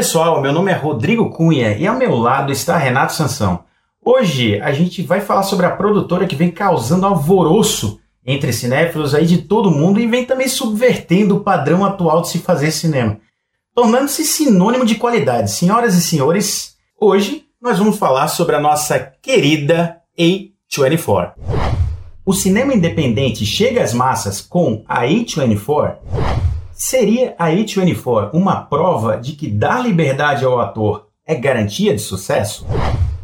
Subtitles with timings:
[0.00, 3.64] pessoal, meu nome é Rodrigo Cunha e ao meu lado está Renato Sansão.
[4.02, 9.26] Hoje a gente vai falar sobre a produtora que vem causando alvoroço entre cinéfilos aí
[9.26, 13.18] de todo mundo e vem também subvertendo o padrão atual de se fazer cinema,
[13.74, 15.50] tornando-se sinônimo de qualidade.
[15.50, 21.32] Senhoras e senhores, hoje nós vamos falar sobre a nossa querida A24.
[22.24, 25.96] O cinema independente chega às massas com a A24?
[26.82, 32.66] Seria a A24 uma prova de que dar liberdade ao ator é garantia de sucesso?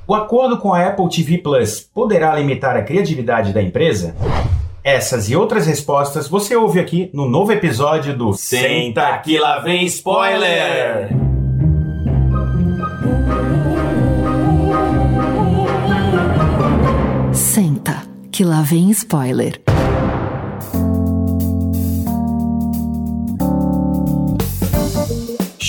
[0.06, 4.14] O acordo com a Apple TV Plus poderá limitar a criatividade da empresa?
[4.84, 9.86] Essas e outras respostas você ouve aqui no novo episódio do Senta que lá vem
[9.86, 11.08] spoiler!
[17.32, 19.62] Senta que lá vem spoiler.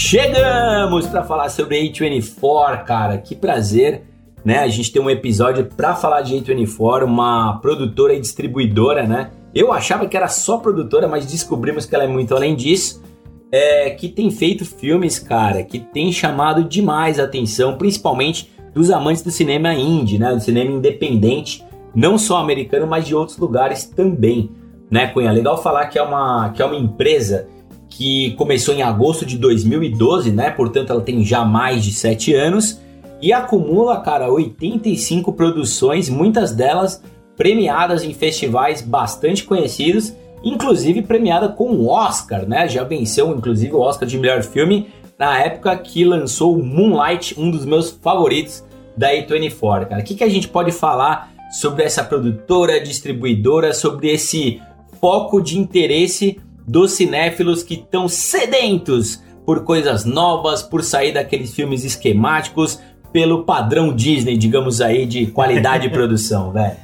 [0.10, 3.18] Chegamos para falar sobre A24, cara.
[3.18, 4.04] Que prazer
[4.48, 4.60] né?
[4.60, 9.32] A gente tem um episódio para falar de A24, uma produtora e distribuidora, né?
[9.54, 13.04] Eu achava que era só produtora, mas descobrimos que ela é muito além disso.
[13.52, 19.22] É, que tem feito filmes, cara, que tem chamado demais a atenção, principalmente dos amantes
[19.22, 20.34] do cinema indie, né?
[20.34, 24.50] Do cinema independente, não só americano, mas de outros lugares também,
[24.90, 25.34] né, Cunha?
[25.34, 27.50] Legal falar que é uma, que é uma empresa
[27.98, 30.52] que começou em agosto de 2012, né?
[30.52, 32.80] Portanto, ela tem já mais de sete anos
[33.20, 37.04] e acumula, cara, 85 produções, muitas delas
[37.36, 42.68] premiadas em festivais bastante conhecidos, inclusive premiada com o Oscar, né?
[42.68, 47.66] Já venceu inclusive o Oscar de melhor filme na época que lançou Moonlight, um dos
[47.66, 48.64] meus favoritos
[48.96, 50.02] da A24, cara.
[50.02, 54.62] O que, que a gente pode falar sobre essa produtora, distribuidora, sobre esse
[55.02, 61.86] foco de interesse dos cinéfilos que estão sedentos por coisas novas, por sair daqueles filmes
[61.86, 62.82] esquemáticos,
[63.14, 66.76] pelo padrão Disney, digamos aí, de qualidade de produção, velho?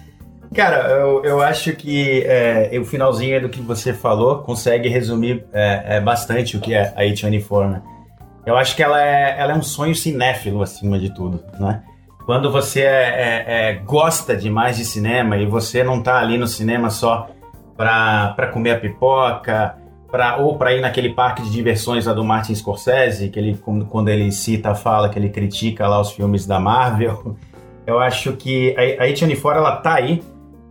[0.54, 5.98] Cara, eu, eu acho que é, o finalzinho do que você falou consegue resumir é,
[5.98, 7.82] é, bastante o que é a A24, né?
[8.46, 11.82] Eu acho que ela é, ela é um sonho cinéfilo acima de tudo, né?
[12.26, 16.48] Quando você é, é, é, gosta demais de cinema e você não tá ali no
[16.48, 17.30] cinema só
[17.76, 19.76] para comer a pipoca,
[20.14, 23.60] pra, ou para ir naquele parque de diversões lá do Martin Scorsese, que ele,
[23.90, 27.36] quando ele cita, fala que ele critica lá os filmes da Marvel.
[27.86, 30.22] Eu acho que a, a A24 ela tá aí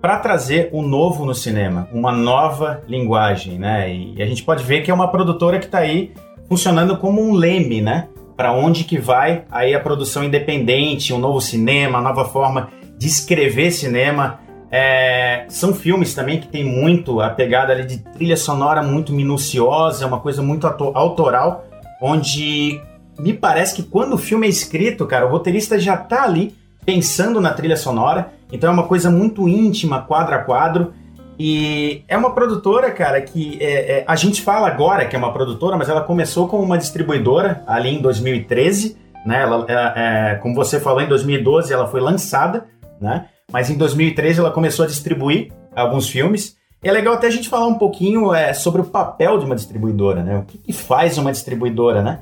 [0.01, 3.93] para trazer o um novo no cinema, uma nova linguagem, né?
[3.93, 6.13] E a gente pode ver que é uma produtora que está aí
[6.49, 8.09] funcionando como um leme, né?
[8.37, 13.73] Para onde que vai aí a produção independente, um novo cinema, nova forma de escrever
[13.73, 14.39] cinema.
[14.75, 20.07] É, são filmes também que tem muito a pegada ali de trilha sonora muito minuciosa,
[20.07, 21.67] uma coisa muito autoral,
[22.01, 22.81] onde
[23.19, 26.55] me parece que quando o filme é escrito, cara, o roteirista já tá ali
[26.87, 30.95] pensando na trilha sonora, então é uma coisa muito íntima, quadro a quadro.
[31.39, 35.33] E é uma produtora, cara, que é, é, a gente fala agora que é uma
[35.33, 38.97] produtora, mas ela começou como uma distribuidora ali em 2013,
[39.27, 39.43] né?
[39.43, 42.67] Ela, é, como você falou, em 2012 ela foi lançada,
[43.01, 43.27] né?
[43.53, 46.57] Mas em 2013 ela começou a distribuir alguns filmes.
[46.83, 49.55] E é legal até a gente falar um pouquinho é, sobre o papel de uma
[49.55, 50.39] distribuidora, né?
[50.39, 52.21] O que, que faz uma distribuidora, né?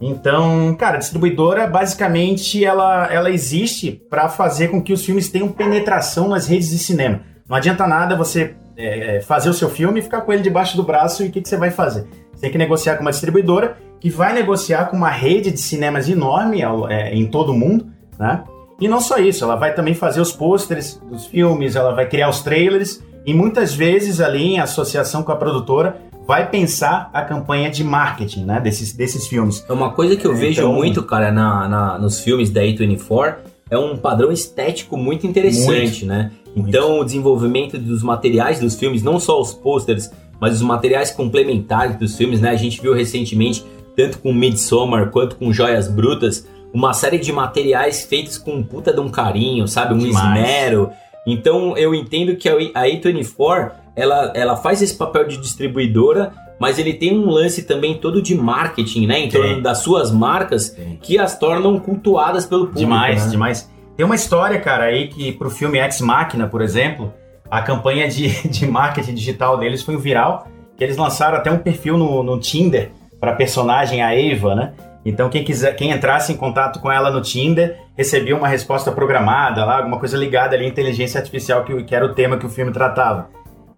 [0.00, 5.48] Então, cara, a distribuidora basicamente ela, ela existe para fazer com que os filmes tenham
[5.48, 7.20] penetração nas redes de cinema.
[7.48, 10.76] Não adianta nada você é, é, fazer o seu filme e ficar com ele debaixo
[10.76, 12.06] do braço e o que, que você vai fazer?
[12.32, 16.08] Você tem que negociar com uma distribuidora que vai negociar com uma rede de cinemas
[16.08, 17.86] enorme é, em todo o mundo,
[18.18, 18.42] né?
[18.82, 22.28] E não só isso, ela vai também fazer os pôsteres dos filmes, ela vai criar
[22.28, 27.70] os trailers e muitas vezes ali em associação com a produtora vai pensar a campanha
[27.70, 29.64] de marketing, né, desses, desses filmes.
[29.68, 33.36] É uma coisa que eu vejo então, muito, cara, na, na, nos filmes da A24
[33.70, 36.32] é um padrão estético muito interessante, muito, né?
[36.56, 37.02] Então, muito.
[37.02, 40.10] o desenvolvimento dos materiais dos filmes, não só os pôsteres,
[40.40, 42.50] mas os materiais complementares dos filmes, né?
[42.50, 43.64] A gente viu recentemente,
[43.96, 48.92] tanto com Midsommar quanto com Joias Brutas, uma série de materiais feitos com um puta
[48.92, 49.94] de um carinho, sabe?
[49.94, 50.38] Um Demais.
[50.38, 50.90] esmero.
[51.26, 56.94] Então eu entendo que a A24 ela, ela faz esse papel de distribuidora, mas ele
[56.94, 59.20] tem um lance também todo de marketing, né?
[59.20, 62.78] Em torno das suas marcas que as tornam cultuadas pelo público.
[62.78, 63.30] Demais, né?
[63.30, 63.70] demais.
[63.96, 67.12] Tem uma história, cara, aí que pro filme Ex Machina, por exemplo,
[67.50, 71.58] a campanha de, de marketing digital deles foi um viral, que eles lançaram até um
[71.58, 72.90] perfil no, no Tinder
[73.20, 74.72] para personagem a Eva, né?
[75.04, 79.64] Então quem quiser, quem entrasse em contato com ela no Tinder, recebia uma resposta programada
[79.64, 82.50] lá, alguma coisa ligada ali à inteligência artificial que, que era o tema que o
[82.50, 83.28] filme tratava.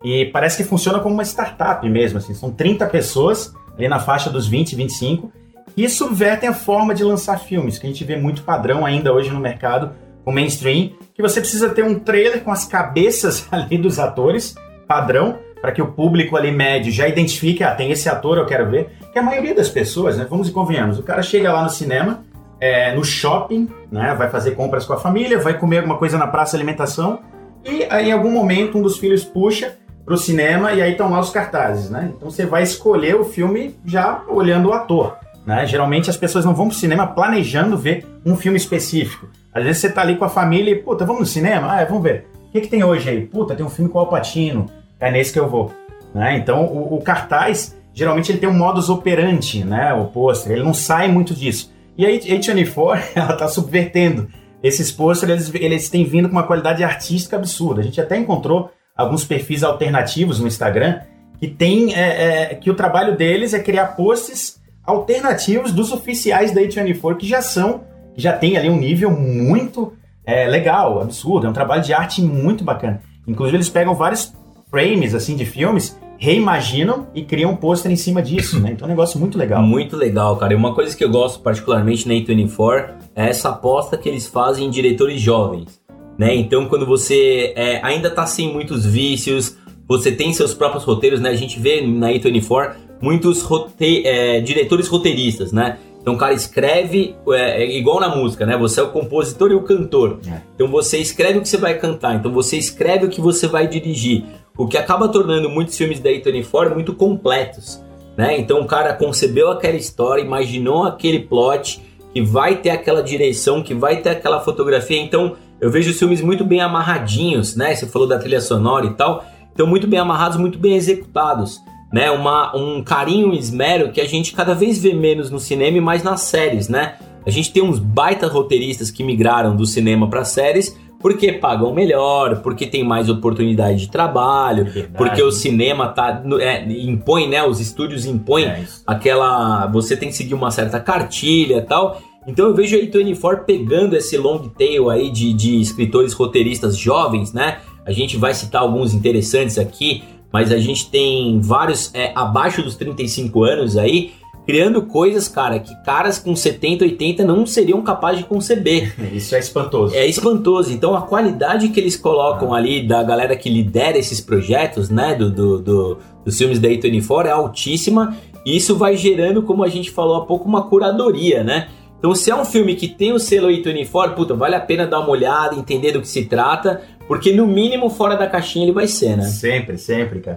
[0.02, 4.28] E parece que funciona como uma startup mesmo, assim, são 30 pessoas ali na faixa
[4.28, 5.32] dos 20, 25
[5.74, 9.30] que subvertem a forma de lançar filmes, que a gente vê muito padrão ainda hoje
[9.30, 9.92] no mercado,
[10.24, 14.54] com mainstream, que você precisa ter um trailer com as cabeças ali dos atores,
[14.86, 18.68] padrão, para que o público ali médio já identifique, ah, tem esse ator, eu quero
[18.68, 18.90] ver.
[19.10, 22.22] Que a maioria das pessoas, né, vamos e convenhamos, o cara chega lá no cinema,
[22.60, 26.26] é, no shopping, né, vai fazer compras com a família, vai comer alguma coisa na
[26.26, 27.20] praça alimentação,
[27.64, 31.18] e aí em algum momento um dos filhos puxa pro cinema e aí estão lá
[31.18, 32.12] os cartazes, né?
[32.14, 35.16] Então você vai escolher o filme já olhando o ator.
[35.46, 35.64] Né?
[35.66, 39.28] Geralmente as pessoas não vão pro cinema planejando ver um filme específico.
[39.50, 41.72] Às vezes você tá ali com a família e, puta, vamos no cinema?
[41.72, 42.26] Ah, é, vamos ver.
[42.48, 43.22] O que, que tem hoje aí?
[43.22, 44.70] Puta, tem um filme com o Alpatino.
[45.04, 45.72] É nesse que eu vou.
[46.14, 46.38] Né?
[46.38, 49.92] Então o, o, cartaz, geralmente ele tem um modus operandi, né?
[49.92, 51.72] O pôster, ele não sai muito disso.
[51.96, 54.28] E a A24, ela tá subvertendo.
[54.62, 57.82] Esses pôsteres, eles, eles têm vindo com uma qualidade artística absurda.
[57.82, 61.00] A gente até encontrou alguns perfis alternativos no Instagram
[61.38, 66.62] que tem é, é, que o trabalho deles é criar posts alternativos dos oficiais da
[66.62, 67.84] A24 que já são,
[68.14, 69.92] que já tem ali um nível muito
[70.24, 73.02] é, legal, absurdo, é um trabalho de arte muito bacana.
[73.26, 74.32] Inclusive eles pegam vários
[74.74, 78.70] frames assim de filmes, reimaginam e criam um pôster em cima disso, né?
[78.74, 79.62] Então é um negócio muito legal.
[79.62, 80.52] Muito legal, cara.
[80.52, 84.66] E uma coisa que eu gosto particularmente na A24 é essa aposta que eles fazem
[84.66, 85.80] em diretores jovens,
[86.18, 86.34] né?
[86.34, 89.56] Então quando você é, ainda tá sem muitos vícios,
[89.86, 91.30] você tem seus próprios roteiros, né?
[91.30, 95.78] A gente vê na A24 muitos rote é, diretores roteiristas, né?
[96.02, 98.58] Então o cara escreve, é, é, igual na música, né?
[98.58, 100.18] Você é o compositor e o cantor.
[100.26, 100.40] É.
[100.54, 103.68] Então você escreve o que você vai cantar, então você escreve o que você vai
[103.68, 104.24] dirigir.
[104.56, 107.82] O que acaba tornando muitos filmes da A24 muito completos,
[108.16, 108.38] né?
[108.38, 113.74] Então o cara concebeu aquela história, imaginou aquele plot, que vai ter aquela direção, que
[113.74, 115.00] vai ter aquela fotografia.
[115.00, 117.74] Então eu vejo os filmes muito bem amarradinhos, né?
[117.74, 119.24] Você falou da trilha sonora e tal.
[119.52, 121.60] Então muito bem amarrados, muito bem executados
[121.94, 122.10] né?
[122.10, 125.80] Uma, um carinho e esmero que a gente cada vez vê menos no cinema e
[125.80, 126.96] mais nas séries, né?
[127.24, 132.40] A gente tem uns baita roteiristas que migraram do cinema para séries porque pagam melhor,
[132.40, 134.94] porque tem mais oportunidade de trabalho, Verdade.
[134.96, 137.44] porque o cinema tá é, impõe, né?
[137.44, 142.00] Os estúdios impõem é aquela, você tem que seguir uma certa cartilha, tal.
[142.26, 147.34] Então eu vejo a A24 pegando esse long tail aí de, de escritores roteiristas jovens,
[147.34, 147.58] né?
[147.84, 150.02] A gente vai citar alguns interessantes aqui
[150.32, 154.14] mas a gente tem vários é, abaixo dos 35 anos aí
[154.46, 158.94] criando coisas, cara, que caras com 70, 80 não seriam capazes de conceber.
[159.12, 159.94] Isso é espantoso.
[159.94, 160.72] É espantoso.
[160.72, 162.58] Então a qualidade que eles colocam ah.
[162.58, 167.26] ali da galera que lidera esses projetos, né, do, do, do dos filmes da A24
[167.26, 168.16] é altíssima.
[168.44, 171.68] E isso vai gerando, como a gente falou há pouco, uma curadoria, né?
[171.98, 175.00] Então, se é um filme que tem o selo A24, puta, vale a pena dar
[175.00, 178.86] uma olhada, entender do que se trata, porque no mínimo fora da caixinha ele vai
[178.86, 179.24] ser, né?
[179.24, 180.36] Sempre, sempre, cara.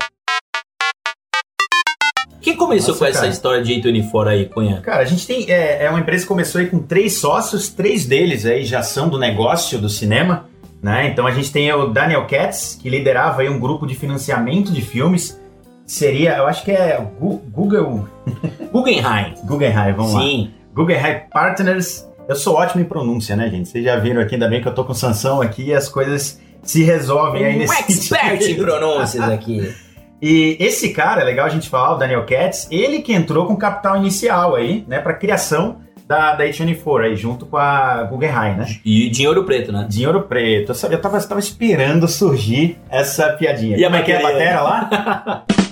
[2.48, 3.26] Quem começou Nossa, com cara.
[3.26, 4.80] essa história de A24 aí, Cunha?
[4.80, 5.52] Cara, a gente tem.
[5.52, 9.10] É, é, uma empresa que começou aí com três sócios, três deles aí já são
[9.10, 10.46] do negócio do cinema,
[10.82, 11.10] né?
[11.10, 14.82] Então a gente tem o Daniel Katz, que liderava aí um grupo de financiamento de
[14.82, 15.38] filmes.
[15.86, 18.08] Seria, eu acho que é Google.
[18.72, 19.34] Guggenheim.
[19.44, 20.18] Guggenheim, vamos Sim.
[20.18, 20.22] lá.
[20.22, 20.52] Sim.
[20.74, 22.08] Guggenheim Partners.
[22.30, 23.68] Eu sou ótimo em pronúncia, né, gente?
[23.68, 26.40] Vocês já viram aqui, ainda bem que eu tô com Sansão aqui e as coisas
[26.64, 29.76] se resolvem aí nesse Um expert em pronúncias aqui.
[30.22, 33.56] E esse cara, é legal a gente falar, o Daniel Katz, ele que entrou com
[33.56, 38.66] capital inicial aí, né, para criação da, da H24 aí, junto com a Guggenheim, né?
[38.84, 39.86] E dinheiro preto, né?
[39.90, 40.72] Dinheiro preto.
[40.72, 43.78] Eu, eu, tava, eu tava esperando surgir essa piadinha.
[43.78, 45.46] E a maquete é a batera lá?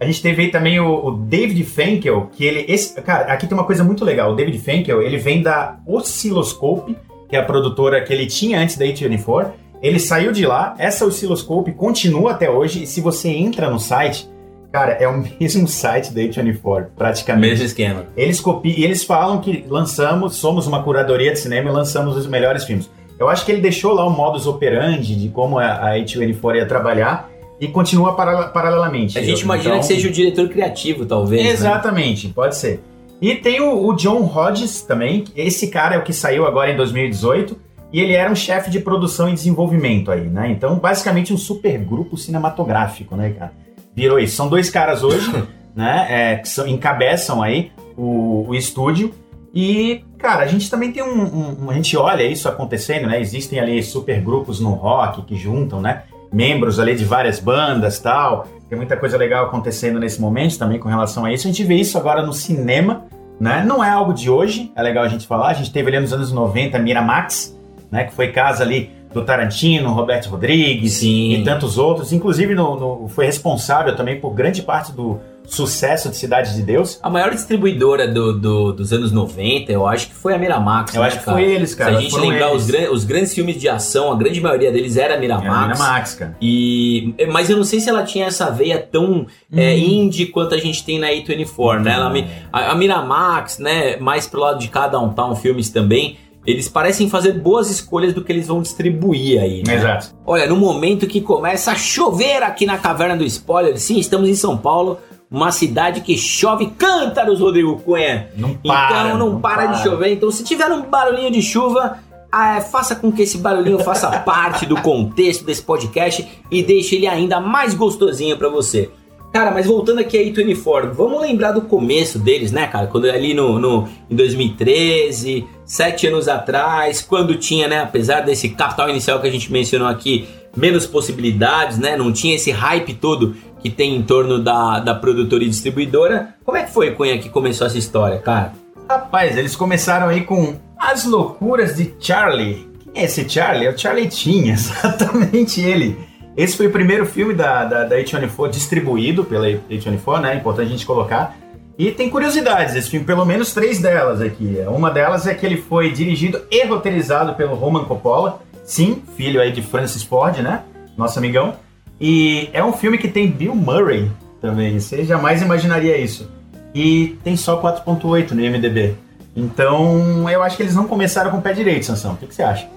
[0.00, 2.64] A gente teve aí também o, o, David Fenkel, que ele.
[2.68, 4.30] Esse, cara, aqui tem uma coisa muito legal.
[4.32, 6.96] O David Fenkel, ele vem da Oscilloscope,
[7.28, 9.50] que é a produtora que ele tinha antes da A24.
[9.82, 14.28] Ele saiu de lá, essa Oscilloscope continua até hoje, e se você entra no site,
[14.72, 17.50] cara, é o mesmo site da A24, praticamente.
[17.50, 18.06] Mesmo esquema.
[18.16, 22.26] Eles copiam, e eles falam que lançamos, somos uma curadoria de cinema e lançamos os
[22.26, 22.90] melhores filmes.
[23.18, 27.30] Eu acho que ele deixou lá o modus operandi de como a A24 ia trabalhar,
[27.60, 29.18] e continua paralelamente.
[29.18, 31.42] A gente imagina então, que seja o diretor criativo, talvez.
[31.42, 31.50] Né?
[31.50, 32.32] Exatamente, né?
[32.34, 32.80] pode ser.
[33.20, 35.24] E tem o, o, John Hodges também.
[35.34, 37.58] Esse cara é o que saiu agora em 2018.
[37.92, 40.50] E ele era um chefe de produção e desenvolvimento aí, né?
[40.50, 43.52] Então, basicamente, um super grupo cinematográfico, né, cara?
[43.94, 44.36] Virou isso.
[44.36, 45.30] São dois caras hoje,
[45.74, 46.06] né?
[46.08, 49.14] É, que são, encabeçam aí o, o estúdio.
[49.54, 53.20] E, cara, a gente também tem um, um, A gente olha isso acontecendo, né?
[53.20, 56.02] Existem ali super grupos no rock que juntam, né?
[56.32, 58.46] membros ali de várias bandas tal.
[58.68, 61.46] Tem muita coisa legal acontecendo nesse momento também com relação a isso.
[61.46, 63.06] A gente vê isso agora no cinema,
[63.40, 63.64] né?
[63.66, 65.48] Não é algo de hoje, é legal a gente falar.
[65.48, 67.57] A gente teve ali nos anos 90 Miramax,
[67.90, 68.04] né?
[68.04, 71.32] Que foi casa ali do Tarantino, Roberto Rodrigues Sim.
[71.32, 72.12] e tantos outros.
[72.12, 76.98] Inclusive no, no, foi responsável também por grande parte do sucesso de Cidade de Deus.
[77.02, 80.94] A maior distribuidora do, do- dos anos 90, eu acho que foi a Miramax.
[80.94, 81.38] Eu né, acho que cara?
[81.38, 81.92] foi eles, cara.
[81.92, 84.98] Se a gente lembrar os, gran- os grandes filmes de ação, a grande maioria deles
[84.98, 85.48] era a É, Miramax.
[85.48, 86.36] a Miramax, cara.
[86.38, 90.58] E, mas eu não sei se ela tinha essa veia tão é, indie quanto a
[90.58, 91.92] gente tem na A24, né?
[91.94, 92.12] Ela
[92.52, 97.08] a, a Miramax, né, mais pro lado de cada um Town Filmes também, eles parecem
[97.10, 99.74] fazer boas escolhas do que eles vão distribuir aí, né?
[99.74, 100.14] Exato.
[100.24, 104.34] Olha, no momento que começa a chover aqui na Caverna do Spoiler, sim, estamos em
[104.34, 104.98] São Paulo,
[105.30, 108.30] uma cidade que chove cântaros, Rodrigo Cunha.
[108.36, 109.06] Não para.
[109.06, 110.12] então não, para, de chover.
[110.12, 111.98] Então, se tiver um barulhinho de chuva,
[112.32, 117.06] ah, faça com que esse barulhinho faça parte do contexto desse podcast e deixe ele
[117.06, 118.90] ainda mais gostosinho pra você.
[119.32, 122.86] Cara, mas voltando aqui a A24, vamos lembrar do começo deles, né, cara?
[122.86, 128.88] Quando ali no, no, em 2013, sete anos atrás, quando tinha, né, apesar desse capital
[128.88, 131.96] inicial que a gente mencionou aqui, menos possibilidades, né?
[131.96, 136.34] Não tinha esse hype todo que tem em torno da, da produtora e distribuidora.
[136.44, 138.52] Como é que foi, Cunha, que começou essa história, cara?
[138.88, 142.66] Rapaz, eles começaram aí com As Loucuras de Charlie.
[142.80, 143.66] Quem é esse Charlie?
[143.66, 146.07] É o Charlie Chin, exatamente ele.
[146.38, 150.36] Esse foi o primeiro filme da, da, da A24 distribuído pela A24, né?
[150.36, 151.36] Importante a gente colocar.
[151.76, 154.56] E tem curiosidades, esse filme, pelo menos três delas aqui.
[154.68, 158.40] Uma delas é que ele foi dirigido e roteirizado pelo Roman Coppola.
[158.64, 160.62] Sim, filho aí de Francis Ford, né?
[160.96, 161.56] Nosso amigão.
[162.00, 164.08] E é um filme que tem Bill Murray
[164.40, 164.78] também.
[164.78, 166.30] Você jamais imaginaria isso.
[166.72, 168.94] E tem só 4.8 no IMDB.
[169.34, 172.12] Então, eu acho que eles não começaram com o pé direito, Sansão.
[172.12, 172.68] O que, que você acha?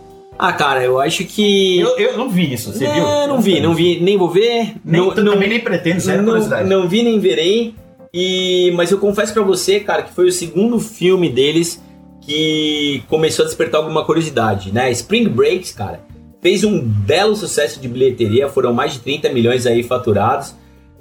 [0.44, 1.80] Ah, cara, eu acho que.
[1.80, 3.04] Eu, eu não vi isso, você não, viu?
[3.04, 4.74] não vi, não vi, nem vou ver.
[4.84, 6.68] Nem, não, não, também nem pretendo, sério, não, curiosidade.
[6.68, 7.76] não vi nem verei.
[8.12, 11.80] E, mas eu confesso pra você, cara, que foi o segundo filme deles
[12.22, 14.90] que começou a despertar alguma curiosidade, né?
[14.90, 16.00] Spring Breaks, cara,
[16.42, 20.56] fez um belo sucesso de bilheteria, foram mais de 30 milhões aí faturados.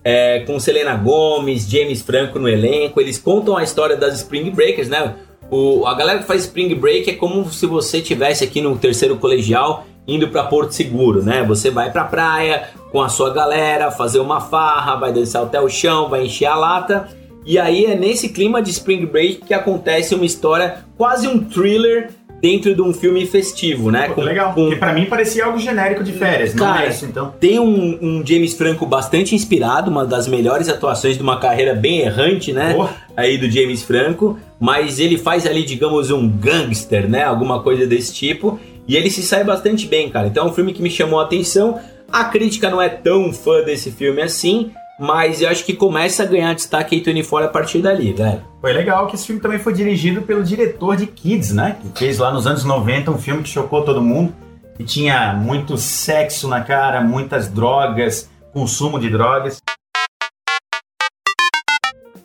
[0.04, 4.88] é, com Selena Gomes, James Franco no elenco, eles contam a história das Spring Breakers,
[4.88, 5.14] né?
[5.50, 9.16] O, a galera que faz Spring Break é como se você tivesse aqui no terceiro
[9.16, 11.44] colegial indo para Porto Seguro, né?
[11.44, 15.68] Você vai pra praia com a sua galera, fazer uma farra, vai dançar até o
[15.68, 17.08] chão, vai encher a lata.
[17.44, 22.10] E aí é nesse clima de Spring Break que acontece uma história, quase um thriller
[22.40, 24.08] dentro de um filme festivo, né?
[24.08, 24.54] Pô, legal.
[24.54, 27.34] com- Porque pra mim parecia algo genérico de férias, não Cara, é isso, então.
[27.38, 32.00] tem um, um James Franco bastante inspirado, uma das melhores atuações de uma carreira bem
[32.00, 32.74] errante, né?
[32.74, 32.94] Porra.
[33.16, 37.22] Aí do James Franco, mas ele faz ali, digamos, um gangster, né?
[37.24, 38.58] Alguma coisa desse tipo.
[38.88, 40.26] E ele se sai bastante bem, cara.
[40.26, 41.78] Então é um filme que me chamou a atenção.
[42.10, 46.26] A crítica não é tão fã desse filme assim, mas eu acho que começa a
[46.26, 48.42] ganhar destaque aí Tony fora a partir dali, velho.
[48.60, 51.78] Foi legal que esse filme também foi dirigido pelo diretor de Kids, né?
[51.80, 54.34] Que fez lá nos anos 90 um filme que chocou todo mundo.
[54.76, 59.62] Que tinha muito sexo na cara, muitas drogas, consumo de drogas.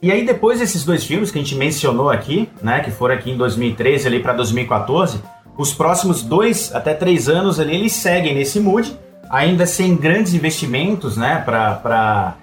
[0.02, 2.82] E aí depois desses dois filmes que a gente mencionou aqui, né?
[2.82, 5.22] Que foram aqui em 2013 ali para 2014,
[5.58, 8.94] os próximos dois até três anos ali eles seguem nesse mood,
[9.30, 11.42] ainda sem grandes investimentos, né?
[11.46, 12.36] Para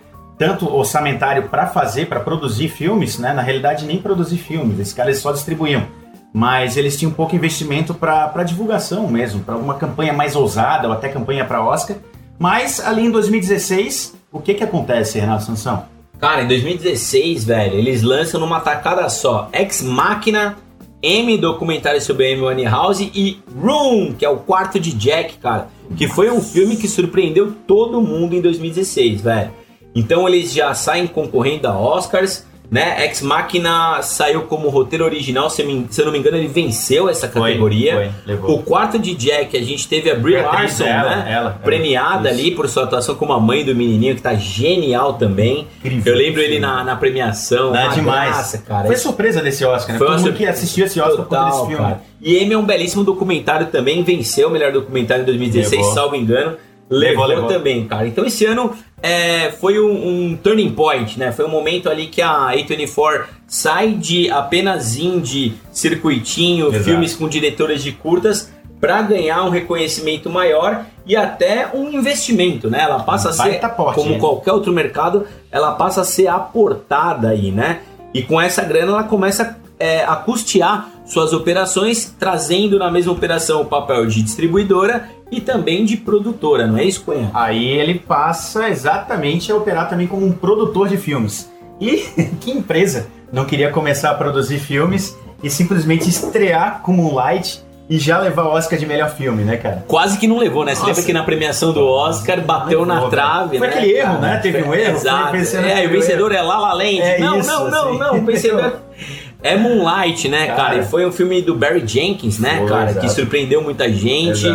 [0.42, 3.32] tanto orçamentário para fazer, para produzir filmes, né?
[3.32, 5.86] Na realidade, nem produzir filmes, esses caras só distribuíam.
[6.34, 11.08] Mas eles tinham pouco investimento para divulgação mesmo, para alguma campanha mais ousada ou até
[11.08, 11.96] campanha para Oscar.
[12.40, 15.84] Mas ali em 2016, o que que acontece, Renato Sansão?
[16.18, 20.56] Cara, em 2016, velho, eles lançam numa tacada só Ex Machina,
[21.00, 26.08] M documentário sobre Amy Winehouse e Room, que é o quarto de Jack, cara, que
[26.08, 29.61] foi um filme que surpreendeu todo mundo em 2016, velho.
[29.94, 33.04] Então eles já saem concorrendo a Oscars, né?
[33.04, 36.48] Ex Machina saiu como roteiro original, se eu, me- se eu não me engano, ele
[36.48, 37.92] venceu essa categoria.
[37.94, 38.54] Foi, levou.
[38.54, 41.24] O quarto de Jack, a gente teve a Brie Foi atriz Larson, dela, né?
[41.26, 41.50] ela, ela.
[41.62, 42.40] premiada Isso.
[42.40, 45.68] ali por sua atuação como a mãe do menininho, que tá genial também.
[45.84, 46.14] Incrível.
[46.14, 47.76] Eu lembro ele na, na premiação.
[47.76, 48.30] É demais.
[48.30, 48.86] graça, cara.
[48.86, 49.98] Foi surpresa desse Oscar, né?
[49.98, 51.84] Foi Todo mundo que assistiu esse Oscar por conta Total, desse filme.
[51.84, 52.00] cara.
[52.22, 55.94] E M é um belíssimo documentário também, venceu o melhor documentário em 2016, Levou.
[55.94, 56.56] salvo engano.
[56.92, 58.06] Levou, Levou, também, cara.
[58.06, 61.32] Então esse ano é, foi um, um turning point, né?
[61.32, 66.84] Foi um momento ali que a A24 sai de apenas indie, circuitinho, Exato.
[66.84, 72.82] filmes com diretores de curtas para ganhar um reconhecimento maior e até um investimento, né?
[72.82, 74.18] Ela passa a ser, porte, como hein?
[74.18, 77.80] qualquer outro mercado, ela passa a ser aportada aí, né?
[78.12, 83.60] E com essa grana ela começa é, a custear suas operações, trazendo na mesma operação
[83.60, 87.30] o papel de distribuidora e também de produtora, não é isso, Cunha?
[87.34, 91.50] Aí ele passa exatamente a operar também como um produtor de filmes.
[91.80, 91.98] E
[92.40, 97.98] que empresa não queria começar a produzir filmes e simplesmente estrear como um light e
[97.98, 99.84] já levar o Oscar de melhor filme, né, cara?
[99.86, 100.72] Quase que não levou, né?
[100.74, 100.90] Você Nossa.
[100.92, 103.74] lembra que na premiação do Oscar bateu na levou, trave, Foi né?
[103.74, 104.20] aquele erro, cara?
[104.20, 104.36] né?
[104.38, 105.28] Teve um erro, Exato.
[105.30, 106.40] foi vencendo É, o vencedor erro.
[106.42, 107.00] é La La Land.
[107.00, 107.98] É não, isso, não, não, assim.
[107.98, 108.18] não.
[108.18, 108.72] O vencedor
[109.42, 110.56] é Moonlight, né, cara?
[110.56, 110.78] Cara.
[110.78, 112.92] E foi um filme do Barry Jenkins, né, Foi, cara?
[112.92, 113.14] Que exato.
[113.14, 114.46] surpreendeu muita gente.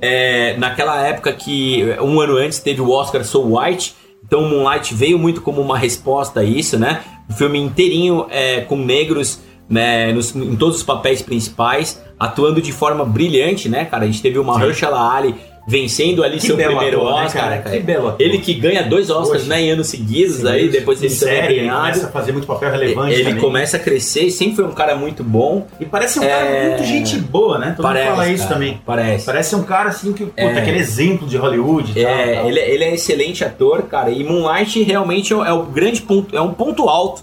[0.00, 3.94] É, naquela época que, um ano antes, teve o Oscar So White.
[4.24, 7.00] Então Moonlight veio muito como uma resposta a isso, né?
[7.28, 12.72] O filme inteirinho é, com negros né, nos- em todos os papéis principais, atuando de
[12.72, 14.04] forma brilhante, né, cara?
[14.04, 14.58] A gente teve uma Sim.
[14.60, 15.34] Mahershala Ali
[15.66, 17.58] vencendo ali Que seu primeiro ator, né, Oscar, cara?
[17.62, 17.76] cara.
[17.76, 18.20] Que belo ator.
[18.20, 21.36] Ele que ganha dois Oscars, né, em anos seguidos, Sim, aí depois ele é série,
[21.46, 21.80] ele premiado.
[21.82, 23.40] começa a fazer muito papel relevante Ele também.
[23.40, 25.66] começa a crescer, sempre foi um cara muito bom.
[25.78, 26.68] E parece um cara É.
[26.70, 27.74] muito gente boa, né?
[27.76, 28.80] Todo Parece, mundo fala isso cara, também.
[28.84, 29.26] Parece.
[29.26, 30.58] Parece um cara assim que, puta, É.
[30.58, 32.48] aquele exemplo de Hollywood tal, É, tal.
[32.48, 34.10] ele, ele é excelente ator, cara.
[34.10, 37.22] E Moonlight realmente é o, é o grande ponto, é um ponto alto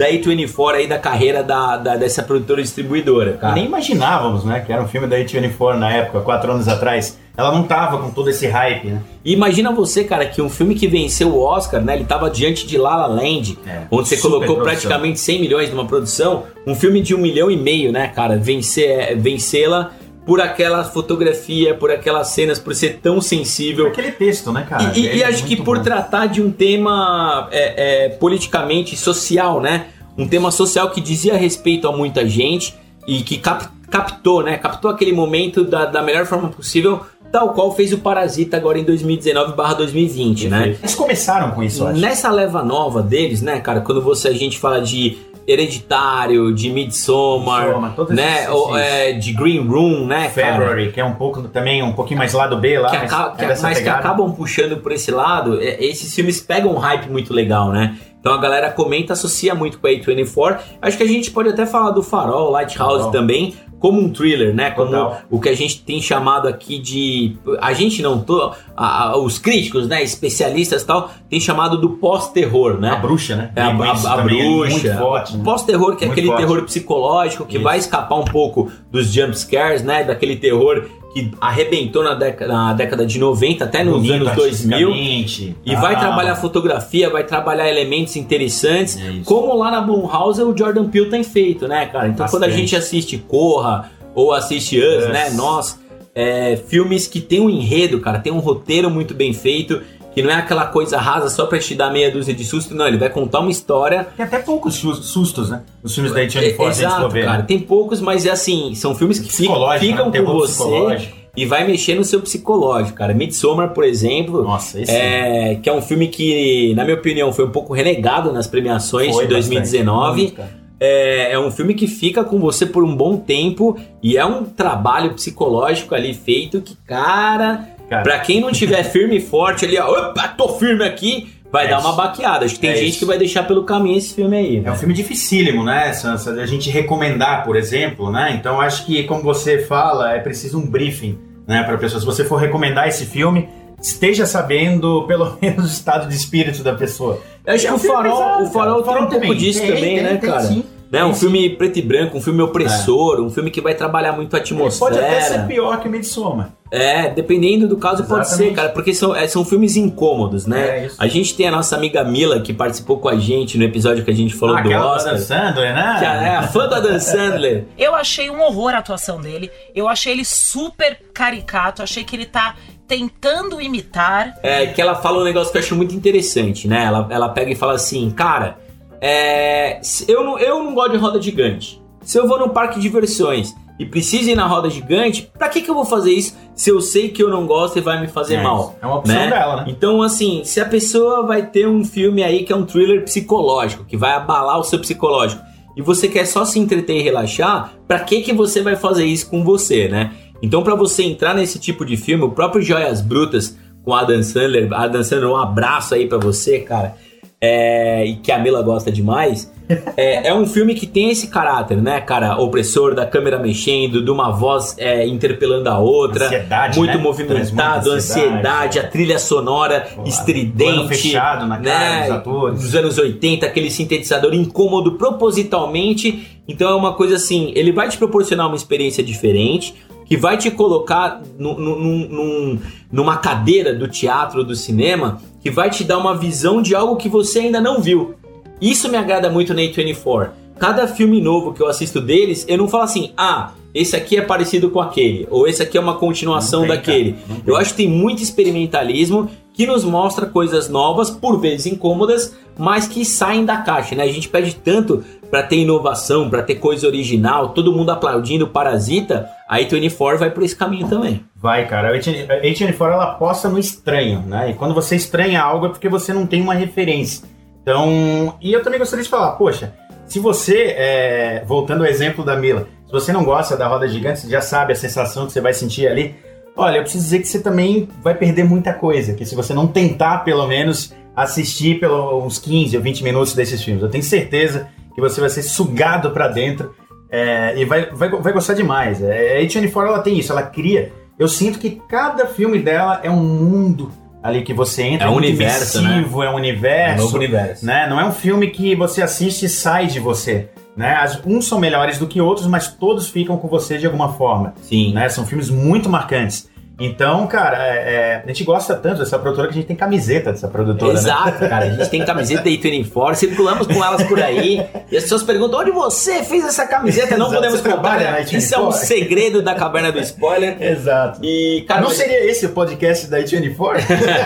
[0.00, 3.54] da A24 aí da carreira da, da- dessa produtora distribuidora, cara.
[3.54, 4.60] Nem imaginávamos, né?
[4.64, 7.18] Que era um filme da A24 na época, quatro anos atrás.
[7.36, 9.00] Ela não tava com todo esse hype, né?
[9.24, 11.94] E imagina você, cara, que um filme que venceu o Oscar, né?
[11.94, 14.64] Ele tava diante de La La Land, É, onde você colocou produção.
[14.64, 16.44] praticamente 100 milhões numa produção.
[16.66, 18.36] Um filme de um milhão e meio, né, cara?
[18.36, 19.90] Vencer, vencê-la
[20.26, 23.86] por aquela fotografia, por aquelas cenas, por ser tão sensível.
[23.88, 24.92] Aquele texto, né, cara?
[24.94, 25.82] E, e- e é acho que por bom.
[25.84, 29.86] tratar de um tema é, é, politicamente social, né?
[30.18, 32.74] Um tema social que dizia respeito a muita gente
[33.06, 34.56] e que cap- captou, né?
[34.58, 37.00] Captou aquele momento da, da melhor forma possível,
[37.32, 40.76] tal qual fez o Parasita agora em 2019/2020, né?
[40.80, 41.98] Eles começaram com isso, acho.
[42.00, 43.80] Nessa leva nova deles, né, cara?
[43.80, 45.18] Quando você a gente fala de
[45.50, 48.36] Hereditário, de Midsommar, Midsommar, né?
[48.36, 50.52] esses- ou, é, de Green Room, né, cara?
[50.58, 53.44] February, que é um pouco também, um pouquinho mais lado B lá, que, mas, aca-
[53.44, 57.08] é que- mas que acabam puxando por esse lado, é, esses filmes pegam um hype
[57.10, 57.96] muito legal, né?
[58.20, 60.58] Então a galera comenta, associa muito com a A24.
[60.82, 63.10] Acho que a gente pode até falar do Farol, Lighthouse Farol.
[63.10, 64.70] também, como um thriller, né?
[64.72, 65.22] Como Total.
[65.30, 67.36] o que a gente tem chamado aqui de.
[67.62, 70.02] A gente não, tô, a- a- os críticos, né?
[70.02, 72.90] Especialistas e tal, tem chamado do pós-terror, né?
[72.90, 73.52] A bruxa, né?
[73.56, 74.96] É, a, a- é bruxa.
[74.98, 75.42] Forte, né?
[75.42, 76.40] Pós-terror, que é Muito aquele forte.
[76.46, 77.64] terror psicológico que Isso.
[77.64, 80.04] vai escapar um pouco dos jump scares, né?
[80.04, 84.76] Daquele terror que arrebentou na década, na década de 90 até nos Bonito anos 2000.
[84.88, 86.02] artisticamente, E vai tal.
[86.04, 91.22] trabalhar fotografia, vai trabalhar elementos interessantes, É como lá na Blumhouse o Jordan Peele tem
[91.24, 92.08] feito, né, cara?
[92.08, 92.60] Então quando a Bastante.
[92.66, 95.08] gente assiste Corra ou assiste Us, Us.
[95.10, 95.80] né, nós,
[96.14, 99.80] é, filmes que tem um enredo, cara, tem um roteiro muito bem feito,
[100.14, 102.86] que não é aquela coisa rasa só pra te dar meia dúzia de susto, não,
[102.86, 105.62] ele vai contar uma história Tem até poucos sus- sustos, né?
[105.82, 107.24] Os filmes da A24, se a gente for Exato, ver.
[107.24, 107.38] cara.
[107.38, 107.44] né?
[107.46, 110.22] Tem poucos, mas é assim, são filmes que ficam, Psicológico, ficam né?
[110.22, 113.14] com você e vai mexer no seu psicológico, cara.
[113.14, 117.44] Midsommar, por exemplo, Nossa, esse é, que é um filme que, na minha opinião, foi
[117.46, 119.86] um pouco renegado nas premiações foi de 2019.
[119.86, 120.60] bastante, muito, cara.
[120.82, 124.44] É, é um filme que fica com você por um bom tempo e é um
[124.44, 128.02] trabalho psicológico ali feito que, cara, Cara.
[128.04, 131.70] pra quem não tiver firme e forte ali, ó, opa, tô firme aqui, vai É
[131.70, 132.44] dar uma baqueada.
[132.44, 132.98] Acho que tem É gente isso.
[133.00, 134.62] que vai deixar pelo caminho esse filme aí.
[134.64, 136.30] É um filme dificílimo, né, Sansa?
[136.30, 138.36] A gente recomendar, por exemplo, né?
[138.38, 141.98] Então acho que, como você fala, é preciso um briefing, né, para pessoa.
[142.00, 143.48] Se você for recomendar esse filme,
[143.82, 147.20] esteja sabendo pelo menos o estado de espírito da pessoa.
[147.44, 149.06] Eu acho É que um o farol, pesado, o farol cara.
[149.06, 150.42] tem um pouco disso Tem, também, tem, né, tem cara?
[150.42, 150.64] sim.
[150.90, 154.34] Né, um filme preto e branco, um filme opressor, um filme que vai trabalhar muito
[154.34, 155.46] a Ele pode até ser atmosfera.
[155.46, 156.50] pior que Midsommar.
[156.72, 158.54] É, dependendo do caso pode ser, Exatamente.
[158.56, 160.80] cara, porque são, é, são filmes incômodos, né?
[160.82, 160.96] É, isso.
[160.98, 164.10] a gente tem a nossa amiga Mila que participou com a gente no episódio que
[164.10, 165.12] a gente falou Ah, do Oscar.
[165.14, 165.96] Adam Sandler, né?
[165.98, 167.64] Que é a fã do Adam Sandler.
[167.78, 169.50] Eu achei um horror a atuação dele.
[169.74, 171.82] Eu achei ele super caricato.
[171.82, 172.54] Achei que ele tá
[172.86, 174.34] tentando imitar.
[174.42, 176.84] É, que ela fala um negócio que eu acho muito interessante, né?
[176.84, 178.58] Ela, ela pega e fala assim, cara,
[179.00, 181.80] é, eu, não, eu não gosto de roda gigante.
[182.02, 185.62] Se eu vou num parque de diversões e preciso ir na roda gigante, pra que,
[185.62, 188.08] que eu vou fazer isso se eu sei que eu não gosto e vai me
[188.08, 188.76] fazer É, mal?
[188.82, 189.30] é uma opção né?
[189.30, 189.64] dela, né?
[189.68, 193.84] Então, assim, se a pessoa vai ter um filme aí que é um thriller psicológico,
[193.84, 195.42] que vai abalar o seu psicológico,
[195.76, 199.30] e você quer só se entreter e relaxar, pra que que você vai fazer isso
[199.30, 200.12] com você, né?
[200.42, 204.70] Então, pra você entrar nesse tipo de filme, o próprio Joias Brutas com Adam Sandler,
[204.74, 206.96] Adam Sandler, um abraço aí pra você, cara,
[207.42, 209.50] é, e que a Mila gosta demais.
[209.96, 212.36] É, é um filme que tem esse caráter, né, cara?
[212.36, 216.26] Opressor, da câmera mexendo, de uma voz é, interpelando a outra.
[216.26, 217.02] Ansiedade, muito né?
[217.02, 218.78] movimentado, ansiedade, ansiedade.
[218.80, 220.88] a trilha sonora Plano estridente.
[220.88, 222.00] fechado na cara né?
[222.02, 222.60] dos atores.
[222.60, 226.40] Dos anos 80, aquele sintetizador incômodo propositalmente.
[226.48, 229.74] Então é uma coisa assim, ele vai te proporcionar uma experiência diferente,
[230.10, 232.58] que vai te colocar nu- nu- num- num-
[232.90, 237.08] numa cadeira do teatro, do cinema, que vai te dar uma visão de algo que
[237.08, 238.16] você ainda não viu.
[238.60, 240.30] Isso me agrada muito na A24.
[240.58, 244.20] Cada filme novo que eu assisto deles, eu não falo assim, ah, esse aqui é
[244.20, 247.14] parecido com aquele, ou esse aqui é uma continuação tem, daquele.
[247.46, 252.88] Eu acho que tem muito experimentalismo que nos mostra coisas novas, por vezes incômodas, mas
[252.88, 254.04] que saem da caixa, né?
[254.04, 259.28] A gente pede tanto pra ter inovação, pra ter coisa original, todo mundo aplaudindo Parasita,
[259.46, 261.22] a A24 vai por esse caminho também.
[261.36, 261.90] Vai, cara.
[261.90, 264.48] A HN4 ela aposta no estranho, né?
[264.48, 267.28] E quando você estranha algo é porque você não tem uma referência.
[267.60, 269.74] Então, e eu também gostaria de falar, poxa,
[270.06, 274.20] se você, é, voltando ao exemplo da Mila, se você não gosta da roda gigante,
[274.20, 276.16] você já sabe a sensação que você vai sentir ali.
[276.60, 279.66] Olha, eu preciso dizer que você também vai perder muita coisa, que se você não
[279.66, 284.68] tentar, pelo menos, assistir pelos uns 15 ou 20 minutos desses filmes, eu tenho certeza
[284.94, 286.74] que você vai ser sugado pra dentro
[287.10, 289.02] é, e vai, vai, vai gostar demais.
[289.02, 290.92] É, a A24 ela tem isso, ela cria.
[291.18, 293.90] Eu sinto que cada filme dela é um mundo
[294.22, 297.64] ali que você entra, É um universo, imersivo, é um universo, universo.
[297.66, 297.86] né?
[297.88, 300.48] Não é um filme que você assiste e sai de você.
[300.76, 300.94] Né?
[300.94, 304.54] As- uns são melhores do que outros, mas todos ficam com você de alguma forma.
[304.62, 304.92] Sim.
[304.92, 305.08] Né?
[305.08, 306.48] São filmes muito marcantes.
[306.80, 310.32] Então, cara, é- é, a gente gosta tanto dessa produtora que a gente tem camiseta
[310.32, 310.94] dessa produtora.
[310.94, 310.98] Né?
[310.98, 311.66] Exato, cara.
[311.66, 314.66] A gente tem camiseta da A24, circulamos com elas por aí.
[314.90, 317.18] E as pessoas perguntam: onde você fez essa camiseta?
[317.18, 317.98] Não Exato, podemos contar.
[317.98, 318.22] né?
[318.32, 318.72] Isso é um A24?
[318.72, 320.56] segredo da caverna do spoiler.
[320.60, 321.20] Exato.
[321.22, 323.80] E, cara, não seria esse o podcast da A24?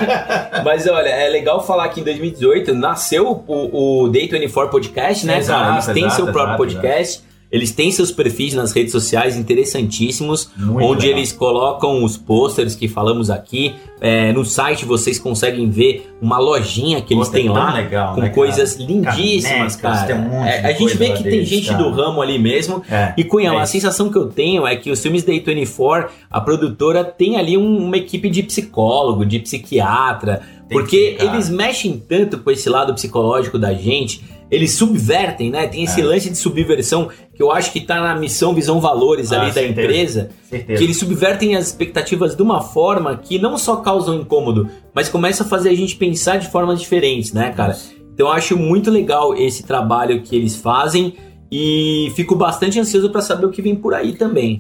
[0.65, 5.39] Mas olha, é legal falar que em 2018 nasceu o, o Day 24 Podcast, né,
[5.39, 5.73] Exato, cara?
[5.75, 7.23] Eles têm exato, seu próprio exato, podcast.
[7.55, 11.19] Eles têm seus perfis nas redes sociais interessantíssimos, Muito onde legal.
[11.19, 13.75] eles colocam os posters que falamos aqui.
[14.01, 18.15] É, no site vocês conseguem ver uma lojinha que eles é têm tão lá legal,
[18.17, 18.85] com né, coisas cara?
[18.91, 20.17] lindíssimas, Canecas, cara.
[20.17, 21.83] um É, a gente vê que tem deles, gente cara.
[21.83, 22.83] do ramo ali mesmo.
[22.91, 26.09] É, E Cunhão, é a sensação que eu tenho é que os filmes da A24,
[26.31, 31.97] a produtora tem ali um- uma equipe de psicólogo, de psiquiatra, Tem porque eles mexem
[32.09, 35.67] tanto com esse lado psicológico da gente, eles subvertem, né?
[35.67, 36.05] Tem esse É.
[36.05, 39.55] lance de subversão que eu acho que tá na missão, visão, valores Ah, ali da
[39.55, 39.81] certeza.
[39.83, 40.79] empresa, Certeza.
[40.79, 45.09] que eles subvertem as expectativas de uma forma que não só causa um incômodo, mas
[45.09, 47.77] começa a fazer a gente pensar de formas diferentes, né, cara?
[48.15, 51.15] Então eu acho muito legal esse trabalho que eles fazem
[51.51, 54.59] e fico bastante ansioso pra saber o que vem por aí também.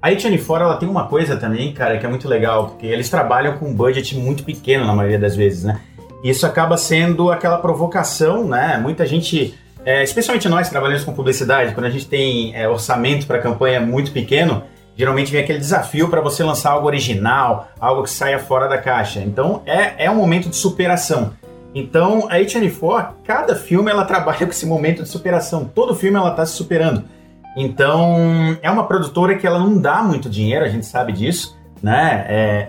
[0.00, 3.56] A A24 ela tem uma coisa também, cara, que é muito legal, porque eles trabalham
[3.58, 5.80] com um budget muito pequeno na maioria das vezes, né?
[6.22, 8.78] Isso acaba sendo aquela provocação, né?
[8.80, 9.54] Muita gente,
[9.84, 13.80] é, especialmente nós que trabalhamos com publicidade, quando a gente tem é, orçamento para campanha
[13.80, 14.62] muito pequeno,
[14.96, 19.20] geralmente vem aquele desafio para você lançar algo original, algo que saia fora da caixa.
[19.20, 21.32] Então é, é um momento de superação.
[21.74, 25.64] Então a A24, cada filme ela trabalha com esse momento de superação.
[25.64, 27.04] Todo filme ela está se superando.
[27.56, 32.24] Então, é uma produtora que ela não dá muito dinheiro, a gente sabe disso, né?
[32.28, 32.66] É,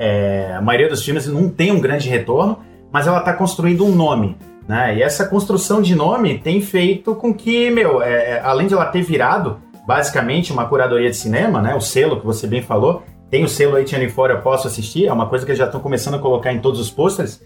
[0.49, 2.59] é, a maioria dos filmes não tem um grande retorno,
[2.93, 4.95] mas ela está construindo um nome, né?
[4.95, 8.85] E essa construção de nome tem feito com que, meu, é, é, além de ela
[8.85, 11.75] ter virado basicamente uma curadoria de cinema, né?
[11.75, 15.27] O selo que você bem falou, tem o selo A24 Eu Posso Assistir, é uma
[15.27, 17.41] coisa que já estão começando a colocar em todos os posters.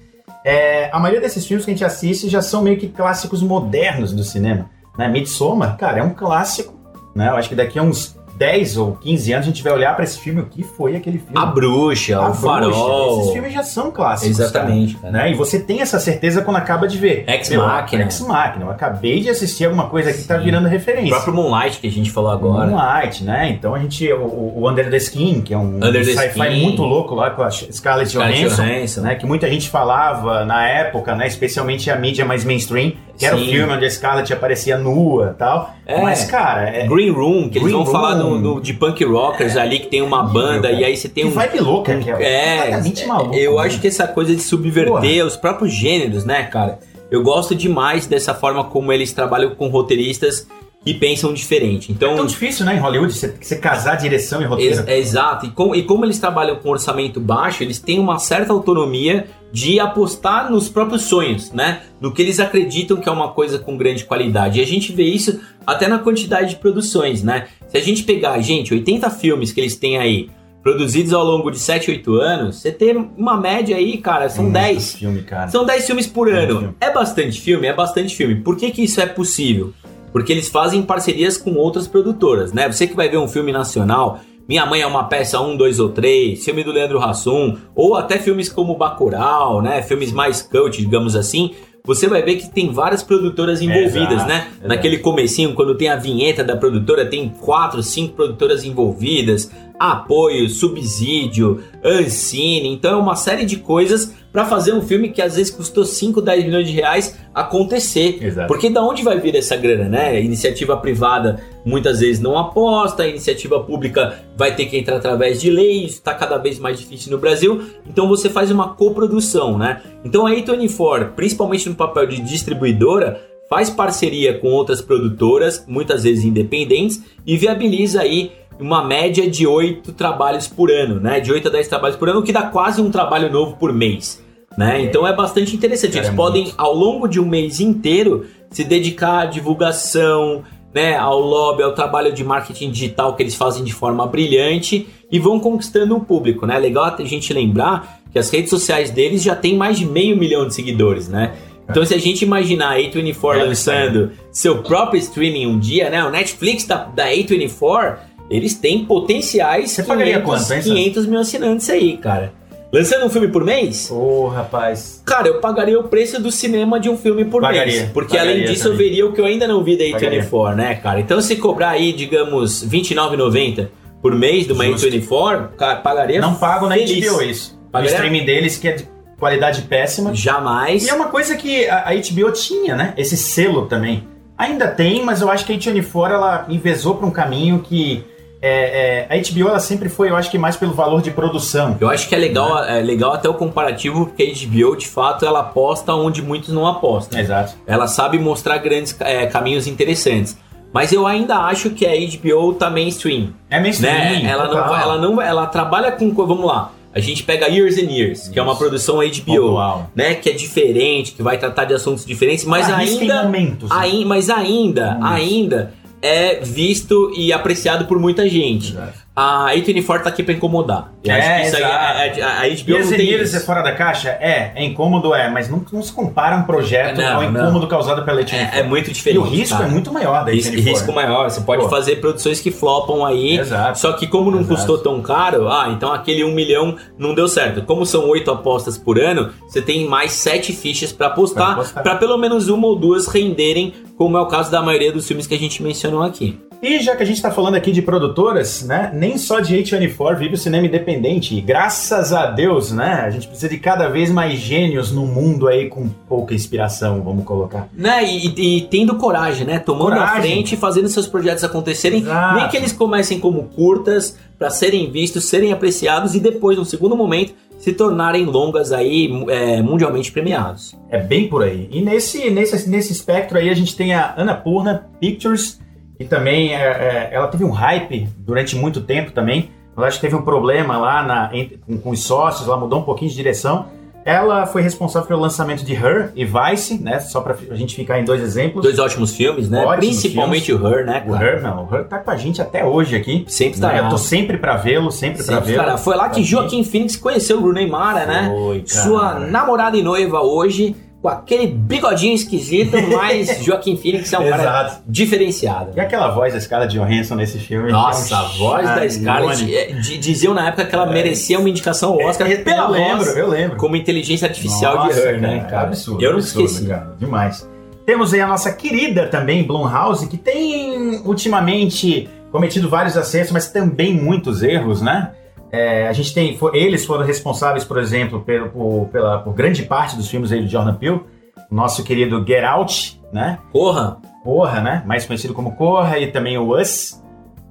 [0.46, 4.14] É, a maioria desses filmes que a gente assiste já são meio que clássicos modernos
[4.14, 4.70] do cinema.
[4.98, 5.08] Né?
[5.08, 6.78] Midsommar, cara, é um clássico
[7.18, 7.30] né?
[7.30, 10.04] Eu acho que daqui a uns 10 ou 15 anos a gente vai olhar pra
[10.04, 11.34] esse filme, o que foi aquele filme?
[11.36, 12.42] A Bruxa, A o Bruxa.
[12.42, 13.20] Farol.
[13.22, 14.40] Esses filmes já são clássicos.
[14.40, 15.32] Exatamente, cara, né?
[15.32, 17.24] E você tem essa certeza quando acaba de ver.
[17.28, 18.04] Ex Machina.
[18.04, 18.66] Ex Machina.
[18.66, 21.10] Eu acabei de assistir alguma coisa aqui que tá virando O referência.
[21.10, 22.68] próprio Moonlight que a gente falou agora.
[22.68, 23.50] Moonlight, né?
[23.50, 24.12] Então a gente.
[24.14, 26.62] O, o Under the Skin, que é um the sci-fi Skin.
[26.62, 28.64] muito louco lá com a Scarlett Scarlett Johansson.
[28.64, 29.02] Johansson.
[29.02, 33.36] Né, que muita gente falava na época, né, especialmente a mídia mais mainstream, que era
[33.36, 33.48] o Sim.
[33.48, 35.74] filme onde a Scarlett aparecia nua e tal.
[35.86, 36.02] É.
[36.02, 38.42] Mas, cara, é, Green Room, que eles Green vão falar Room.
[38.42, 41.30] do, do- de punk rockers ali, que tem uma banda, e aí você tem que
[41.32, 41.34] um.
[41.34, 42.14] vibe louca que é.
[42.14, 43.36] É, completamente maluco.
[43.36, 43.66] eu né?
[43.66, 46.80] acho que essa coisa de subverter os próprios gêneros, né, cara?
[47.10, 50.46] Eu gosto demais dessa forma como eles trabalham com roteiristas
[50.94, 51.92] que pensam diferente.
[51.92, 54.76] É Então, tão difícil, né, em Hollywood, você, você casar direção e roteiro.
[54.80, 55.46] Ex- é exato.
[55.46, 59.80] E, com- e como eles trabalham com orçamento baixo, eles têm uma certa autonomia de
[59.80, 61.82] apostar nos próprios sonhos, né?
[62.02, 64.60] No que eles acreditam que é uma coisa com grande qualidade.
[64.60, 67.48] E a gente vê isso até na quantidade de produções, né?
[67.68, 70.30] Se a gente pegar, gente, 80 filmes que eles têm aí,
[70.64, 74.54] produzidos ao longo de 7, 8 anos, você tem uma média aí, cara, são Muito
[74.56, 74.96] 10.
[74.96, 75.48] filme, cara.
[75.50, 76.60] São 10 filmes por Muito ano.
[76.60, 76.76] filme.
[76.82, 77.68] É bastante filme?
[77.68, 78.36] É bastante filme.
[78.36, 79.74] Por que, que isso é possível?
[80.12, 82.72] Porque eles fazem parcerias com outras produtoras, né?
[82.72, 85.90] Você que vai ver um filme nacional, Minha Mãe é uma peça 1, 2 ou
[85.90, 89.82] 3, filme do Leandro Hassum, ou até filmes como Bacurau, né?
[89.82, 91.52] Filmes mais cult, digamos assim.
[91.86, 94.48] você vai ver que tem várias produtoras envolvidas, Exato, né?
[94.52, 94.68] exato.
[94.68, 101.62] Naquele comecinho, quando tem a vinheta da produtora, tem quatro, cinco produtoras envolvidas, apoio, subsídio,
[101.84, 105.84] Ancine, então é uma série de coisas pra fazer um filme que às vezes custou
[105.84, 108.24] 5, 10 milhões de reais acontecer.
[108.24, 108.48] Exato.
[108.48, 110.22] Porque da onde vai vir essa grana, né?
[110.22, 115.50] Iniciativa privada muitas vezes não aposta, a iniciativa pública vai ter que entrar através de
[115.50, 119.82] leis, está cada vez mais difícil no Brasil, então você faz uma coprodução, né?
[120.06, 123.20] Então a A24, principalmente no papel de distribuidora,
[123.50, 129.94] faz parceria com outras produtoras, muitas vezes independentes, e viabiliza aí uma média de 8
[129.94, 131.20] trabalhos por ano, né?
[131.20, 133.74] De 8 a 10 trabalhos por ano, o que dá quase um trabalho novo por
[133.74, 134.27] mês.
[134.58, 134.82] Né?
[134.82, 135.94] Então é bastante interessante.
[135.94, 136.56] Cara, Eles é podem, muito.
[136.58, 140.44] ao longo de um mês inteiro, se dedicar à divulgação,
[140.74, 145.20] né, ao lobby, ao trabalho de marketing digital que eles fazem de forma brilhante e
[145.20, 146.58] vão conquistando o público, né?
[146.60, 150.48] Legal a gente lembrar que as redes sociais deles já tem mais de meio milhão
[150.48, 151.34] de seguidores, né?
[151.70, 156.04] Então se a gente imaginar a A24 É, lançando seu próprio streaming um dia, né?
[156.04, 157.98] O Netflix da, da A24,
[158.30, 160.76] eles têm potenciais Você pagaria quanto, hein, Sam?
[160.76, 162.34] 500 mil assinantes aí, cara.
[162.72, 163.90] Lançando um filme por mês?
[163.90, 165.02] Ô, rapaz.
[165.06, 167.92] Cara, eu pagaria o preço do cinema de um filme por Pagaria, mês.
[167.92, 168.88] Porque além disso, eu também.
[168.88, 170.24] veria o que eu ainda não vi da Pagaria.
[170.24, 171.00] A24, né, cara?
[171.00, 173.70] Então, se cobrar aí, digamos, R$29,90
[174.02, 174.88] por mês de uma Justo.
[174.88, 176.20] A24, cara, pagaria.
[176.20, 177.10] Não pago na feliz.
[177.10, 177.60] HBO isso.
[177.68, 177.96] O Pagaria?
[177.96, 180.14] streaming deles, que é de qualidade péssima.
[180.14, 180.86] Jamais.
[180.86, 182.94] E é uma coisa que a a HBO tinha, né?
[182.98, 184.08] Esse selo também.
[184.38, 188.06] Ainda tem, mas eu acho que a A24 ela envezou para um caminho que
[188.48, 191.78] é, é, a HBO ela sempre foi, eu acho que mais pelo valor de produção.
[191.80, 195.26] Eu acho que é legal, é legal até o comparativo, porque a HBO, de fato,
[195.26, 197.20] ela aposta onde muitos não apostam.
[197.20, 197.54] Exato.
[197.66, 200.38] Ela sabe mostrar grandes é, caminhos interessantes.
[200.74, 203.30] Mas eu ainda acho que a HBO tá mainstream.
[203.50, 203.94] É mainstream.
[203.94, 204.24] né?
[204.26, 206.72] Ela não, ela não, ela trabalha com, co- vamos lá.
[206.94, 208.60] A gente pega Years and Years, que é uma Isso.
[208.60, 210.16] produção HBO, né?
[210.16, 213.70] Que é diferente, que vai tratar de assuntos diferentes, mas ainda, momentos.
[213.70, 213.76] né?
[213.78, 215.06] ai- mas ainda, Isso.
[215.08, 218.72] ainda é visto e apreciado por muita gente.
[218.72, 219.07] Exato.
[219.20, 220.92] A A24 tá aqui pra incomodar.
[221.04, 221.74] Eu É, acho que isso aí, exato.
[221.74, 224.10] é- é- a a E HBO as não tem é fora da caixa?
[224.22, 227.42] É, é incômodo, é, mas não, não se compara um projeto Não, ao não.
[227.42, 228.54] incômodo causado pela A24.
[228.54, 229.18] É, é muito E diferente.
[229.20, 229.68] o risco cara.
[229.68, 230.60] é muito maior da A24.
[230.64, 231.32] risco maior.
[231.32, 231.70] Você pode Pô.
[231.70, 233.40] fazer produções que flopam aí.
[233.40, 233.80] Exato.
[233.80, 234.54] Só que como não Exato.
[234.56, 237.64] custou tão caro, ah, então aquele 1 milhão não deu certo.
[237.64, 241.82] Como são oito apostas por ano, você tem mais sete fichas pra Pra apostar, apostar.
[241.82, 245.26] pra pelo menos uma ou duas renderem, como é o caso da maioria dos filmes
[245.26, 246.40] que a gente mencionou aqui.
[246.62, 248.92] E já que a gente tá falando aqui de produtoras, né?
[248.94, 251.36] Nem só de A24 vive o cinema independente.
[251.38, 253.02] E graças a Deus, né?
[253.06, 257.24] A gente precisa de cada vez mais gênios no mundo aí com pouca inspiração, vamos
[257.26, 257.68] colocar.
[257.74, 258.04] Né?
[258.06, 259.60] E, e- tendo coragem, né?
[259.60, 260.22] Tomando a Coragem.
[260.22, 262.00] frente e fazendo seus projetos acontecerem.
[262.00, 262.36] Exato.
[262.40, 266.96] Nem que eles comecem como curtas, pra serem vistos, serem apreciados e depois, no segundo
[266.96, 270.76] momento, se tornarem longas aí, é, mundialmente premiados.
[270.90, 271.68] É bem por aí.
[271.72, 275.60] E nesse, nesse, nesse espectro aí a gente tem a Annapurna Pictures,
[275.98, 279.50] que também é, é, ela teve um hype durante muito tempo também.
[279.76, 282.80] Eu acho que teve um problema lá na, entre- com, com os sócios, ela mudou
[282.80, 283.66] um pouquinho de direção.
[284.06, 286.98] Ela foi responsável pelo lançamento de Her e Vice, né?
[287.02, 288.64] Só pra a gente ficar em dois exemplos.
[288.64, 289.66] Dois ótimos filmes, né?
[289.66, 291.26] Ótimos Principalmente o Her, né, O cara?
[291.26, 293.26] Her, não, o Her tá com a gente até hoje aqui.
[293.28, 293.68] Sempre Né?
[293.68, 293.78] estará.
[293.86, 295.58] Eu tô sempre pra vê-lo, sempre, pra Sempre, vê-lo.
[295.58, 296.24] cara, foi lá que Aqui.
[296.24, 298.30] Joaquim Phoenix conheceu o Rooney Mara, né?
[298.34, 298.82] Foi, cara.
[298.84, 300.74] Sua namorada e noiva hoje,
[301.08, 305.72] com aquele bigodinho esquisito, mas Joaquim Phoenix é um cara diferenciado.
[305.76, 307.72] E aquela voz da Scarlett Johansson nesse filme?
[307.72, 308.90] Nossa, é um a voz da.
[308.90, 312.38] Scarlett é, di- diziam na época que ela merecia uma indicação ao Oscar É, é,
[312.38, 313.58] pela eu lembro, voz, eu lembro.
[313.58, 315.68] como inteligência artificial Nossa, de Her, né, cara?
[315.68, 316.04] Absurdo.
[316.04, 316.68] eu não absurdo, esqueci.
[316.68, 317.48] Cara, demais.
[317.86, 323.94] Temos aí a nossa querida também, Blumhouse, que tem ultimamente cometido vários acertos, mas também
[323.94, 325.12] muitos erros, né?
[325.52, 329.64] É, a gente tem, fo- eles foram responsáveis, por exemplo, pelo, por, pela, por grande
[329.64, 331.02] parte dos filmes aí do Jordan Peele.
[331.50, 333.40] O nosso querido Get Out, né?
[333.54, 334.84] Porra, Corra, né?
[334.86, 337.02] Mais conhecido como Corra, e também o Us.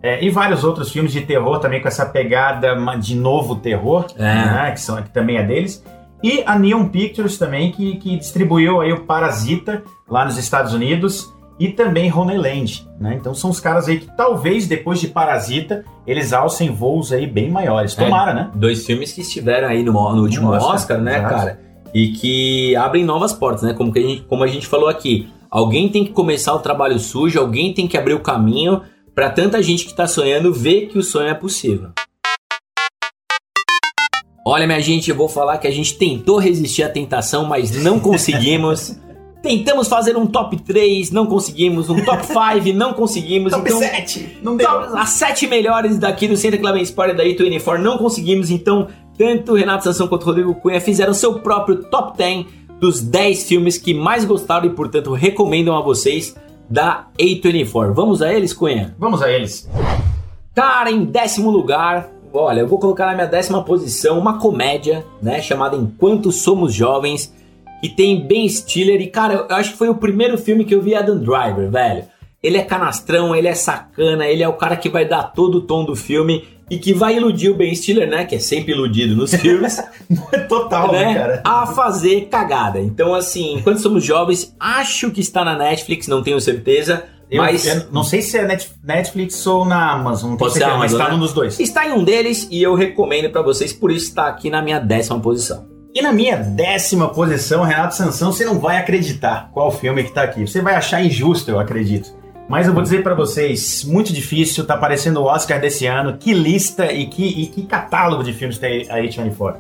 [0.03, 4.23] É, e vários outros filmes de terror também com essa pegada de novo terror, É.
[4.23, 4.71] né?
[4.73, 5.83] que, são, que também é deles.
[6.23, 11.33] E a Neon Pictures também, que, que distribuiu aí o Parasita lá nos Estados Unidos
[11.59, 13.17] e também Honeyland, né?
[13.19, 17.51] Então são os caras aí que talvez depois de Parasita eles alcem voos aí bem
[17.51, 17.95] maiores.
[17.95, 18.51] Tomara, né?
[18.55, 21.61] dois filmes que estiveram aí no, no último Oscar, Oscar, né, cara?
[21.95, 23.73] E que abrem novas portas, né?
[23.73, 25.29] Como, que a gente, como a gente falou aqui.
[25.51, 28.83] Alguém tem que começar o trabalho sujo, alguém tem que abrir o caminho
[29.15, 31.91] pra tanta gente que tá sonhando ver que o sonho é possível.
[34.45, 37.99] Olha, minha gente, eu vou falar que a gente tentou resistir à tentação, mas não
[37.99, 38.97] conseguimos.
[39.47, 41.89] Tentamos fazer um top 3, não conseguimos.
[41.89, 43.53] Um top 5, não conseguimos.
[43.53, 44.39] então, 7!
[44.43, 44.67] Não deu!
[44.69, 49.55] Top- as sete melhores daqui do Centro Clement Sport da A24 não conseguimos, então tanto
[49.55, 52.47] Renato Sansão quanto Rodrigo Cunha fizeram seu próprio top 10
[52.81, 56.35] dos 10 filmes que mais gostaram e, portanto, recomendam a vocês
[56.69, 57.93] da A24.
[57.95, 58.95] Vamos a eles, Cunha?
[58.99, 59.69] Vamos a eles.
[60.55, 65.41] Cara, em décimo lugar, olha, eu vou colocar na minha décima posição uma comédia, né,
[65.41, 67.33] chamada Enquanto Somos Jovens,
[67.89, 70.81] que tem Ben Stiller e, cara, eu acho que foi o primeiro filme que eu
[70.83, 72.05] vi Adam Driver, velho.
[72.43, 75.61] Ele é canastrão, ele é sacana, ele é o cara que vai dar todo o
[75.63, 78.25] tom do filme e que vai iludir o Ben Stiller, né?
[78.25, 79.83] Que é sempre iludido nos filmes.
[80.49, 81.43] Total, né, cara?
[81.45, 82.81] A fazer cagada.
[82.81, 87.05] Então, assim, enquanto somos jovens, acho que está na Netflix, não tenho certeza.
[87.31, 90.61] Eu, mas eu não sei se é Net- Netflix ou na Amazon, não Pode ser
[90.61, 91.11] mas Amazon, tá né?
[91.15, 91.59] num dos dois.
[91.59, 94.79] está em um deles e eu recomendo pra vocês, por isso está aqui na minha
[94.79, 95.67] décima posição.
[95.97, 100.25] E na minha décima posição, Renato Sansão, você não vai acreditar qual filme que tá
[100.25, 100.47] aqui.
[100.47, 102.15] Você vai achar injusto, eu acredito.
[102.47, 106.19] Mas eu vou dizer pra vocês, muito difícil, tá aparecendo o Oscar desse ano.
[106.19, 109.57] Que lista e que, e que catálogo de filmes tem a A24.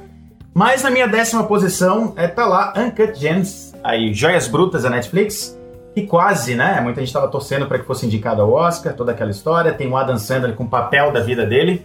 [0.52, 5.58] Mas na minha décima posição, é, tá lá Uncut Gems, aí Joias Brutas da Netflix,
[5.94, 6.82] que quase, né?
[6.82, 9.72] Muita gente tava torcendo para que fosse indicado ao Oscar, toda aquela história.
[9.72, 11.82] Tem o Adam Sandler com o papel da vida dele.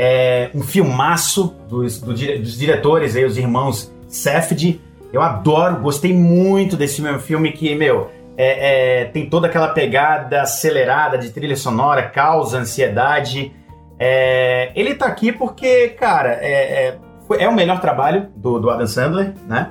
[0.00, 4.80] É um filmaço dos, do dos diretores aí, os irmãos Safdie.
[5.12, 7.10] Eu adoro, gostei muito desse filme.
[7.10, 12.58] É filme que, meu, é- é, tem toda aquela pegada acelerada de trilha sonora, causa
[12.58, 13.52] ansiedade.
[13.98, 16.52] É, ele tá aqui porque, cara, é,
[16.90, 16.98] é,
[17.40, 19.70] é o melhor trabalho do, do Adam Sandler, né?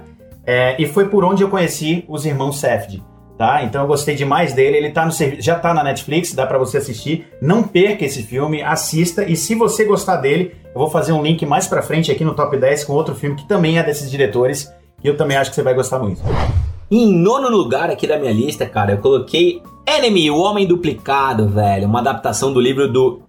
[0.78, 3.04] E foi por onde eu conheci os irmãos Safdie,
[3.38, 3.64] tá?
[3.64, 4.78] Então eu gostei demais dele.
[4.78, 7.28] Ele tá no já tá na Netflix, dá pra você assistir.
[7.42, 9.24] Não perca esse filme, assista.
[9.24, 12.34] E se você gostar dele, eu vou fazer um link mais pra frente aqui no
[12.34, 15.56] top 10 com outro filme que também é desses diretores, que eu também acho que
[15.56, 16.22] você vai gostar muito.
[16.90, 21.88] Em nono lugar aqui da minha lista, cara, eu coloquei Enemy, o Homem Duplicado, velho.
[21.88, 23.22] Uma adaptação do livro do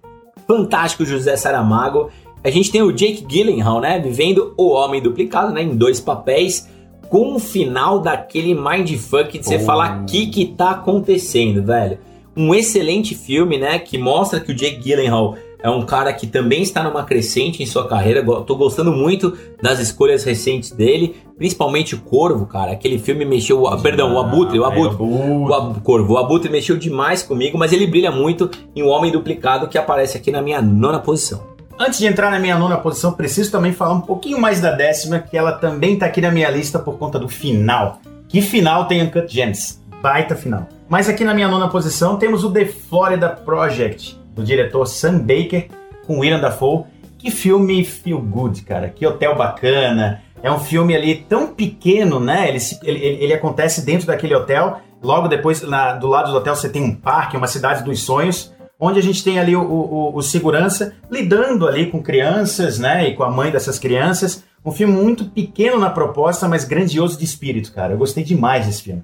[0.47, 2.09] fantástico José Saramago.
[2.43, 3.99] A gente tem o Jake Gyllenhaal, né?
[3.99, 5.61] Vivendo o Homem Duplicado, né?
[5.61, 6.69] Em dois papéis.
[7.09, 9.59] Com o final daquele mindfuck de você Oh.
[9.61, 11.97] falar o que que tá acontecendo, velho.
[12.37, 13.79] Um excelente filme, né?
[13.79, 17.65] Que mostra que o Jake Gyllenhaal é um cara que também está numa crescente em
[17.65, 18.23] sua carreira.
[18.43, 22.71] Tô gostando muito das escolhas recentes dele, principalmente o Corvo, cara.
[22.71, 24.95] Aquele filme mexeu, ah, perdão, o Abutre, o Abutre.
[25.03, 29.11] O Ab- Corvo, o Abutre mexeu demais comigo, mas ele brilha muito em O Homem
[29.11, 31.48] Duplicado, que aparece aqui na minha nona posição.
[31.81, 35.19] Antes de entrar na minha nona posição, preciso também falar um pouquinho mais da décima,
[35.19, 38.01] que ela também tá aqui na minha lista por conta do final.
[38.27, 39.81] Que final tem Uncut Gems?
[40.01, 40.67] Baita final.
[40.89, 45.69] Mas aqui na minha nona posição temos o The Florida Project, do diretor Sam Baker,
[46.05, 46.83] com William Dafoe.
[47.17, 48.89] Que filme feel good, cara.
[48.89, 50.21] Que hotel bacana.
[50.43, 52.47] É um filme ali tão pequeno, né?
[52.49, 54.79] Ele, ele- ele acontece dentro daquele hotel.
[55.01, 58.53] Logo depois, na- do lado do hotel, você tem um parque, uma cidade dos sonhos
[58.79, 63.15] onde a gente tem ali o, o- o segurança lidando ali com crianças, né, e
[63.15, 64.43] com a mãe dessas crianças.
[64.65, 67.93] Um filme muito pequeno na proposta, mas grandioso de espírito, cara.
[67.93, 69.03] Eu gostei demais desse filme.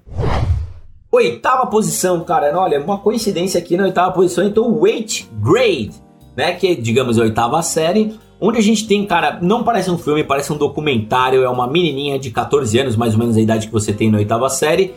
[1.11, 2.57] Oitava posição, cara.
[2.59, 5.91] Olha, uma coincidência aqui na oitava posição, então o Eighth Grade,
[6.35, 6.51] né?
[6.53, 8.15] Que é, digamos, a oitava série.
[8.41, 11.41] Onde a gente tem, cara, não parece um filme, parece um documentário.
[11.41, 14.17] É uma menininha de 14 anos, mais ou menos a idade que você tem na
[14.17, 14.93] oitava série,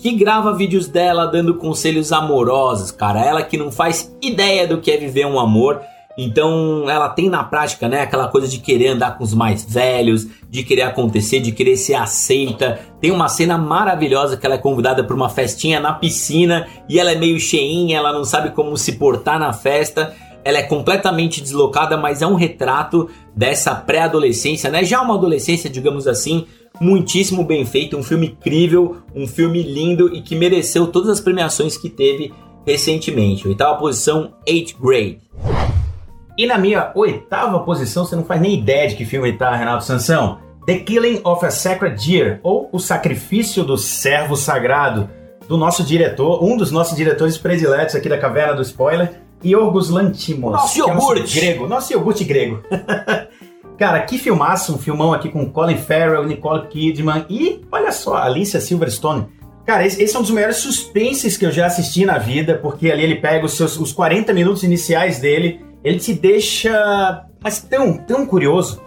[0.00, 3.24] que grava vídeos dela dando conselhos amorosos, cara.
[3.24, 5.80] Ela que não faz ideia do que é viver um amor.
[6.16, 10.26] Então ela tem na prática, né, aquela coisa de querer andar com os mais velhos,
[10.48, 12.80] de querer acontecer, de querer ser aceita.
[13.00, 17.12] Tem uma cena maravilhosa que ela é convidada para uma festinha na piscina e ela
[17.12, 20.14] é meio cheinha, ela não sabe como se portar na festa.
[20.42, 24.82] Ela é completamente deslocada, mas é um retrato dessa pré-adolescência, né?
[24.82, 26.46] Já uma adolescência, digamos assim,
[26.80, 31.76] muitíssimo bem feito, um filme incrível, um filme lindo e que mereceu todas as premiações
[31.76, 32.32] que teve
[32.66, 33.48] recentemente.
[33.48, 35.20] Oitava posição, 8th Grade.
[36.36, 39.84] E na minha oitava posição, você não faz nem ideia de que filme tá, Renato
[39.84, 40.38] Sansão.
[40.66, 45.08] The Killing of a Sacred Deer, ou O Sacrifício do Servo Sagrado,
[45.48, 50.52] do nosso diretor, um dos nossos diretores prediletos aqui da Caverna do Spoiler, Yorgos Lantimos.
[50.52, 51.40] Nosso é iogurte.
[51.40, 52.62] grego, nosso iogurte grego.
[53.80, 58.60] Cara, que filmaço, um filmão aqui com Colin Farrell, Nicole Kidman e, olha só, Alicia
[58.60, 59.26] Silverstone.
[59.64, 62.90] Cara, esse, esse é um dos melhores suspenses que eu já assisti na vida, porque
[62.90, 67.96] ali ele pega os seus os 40 minutos iniciais dele, ele te deixa mas tão,
[67.96, 68.82] tão curioso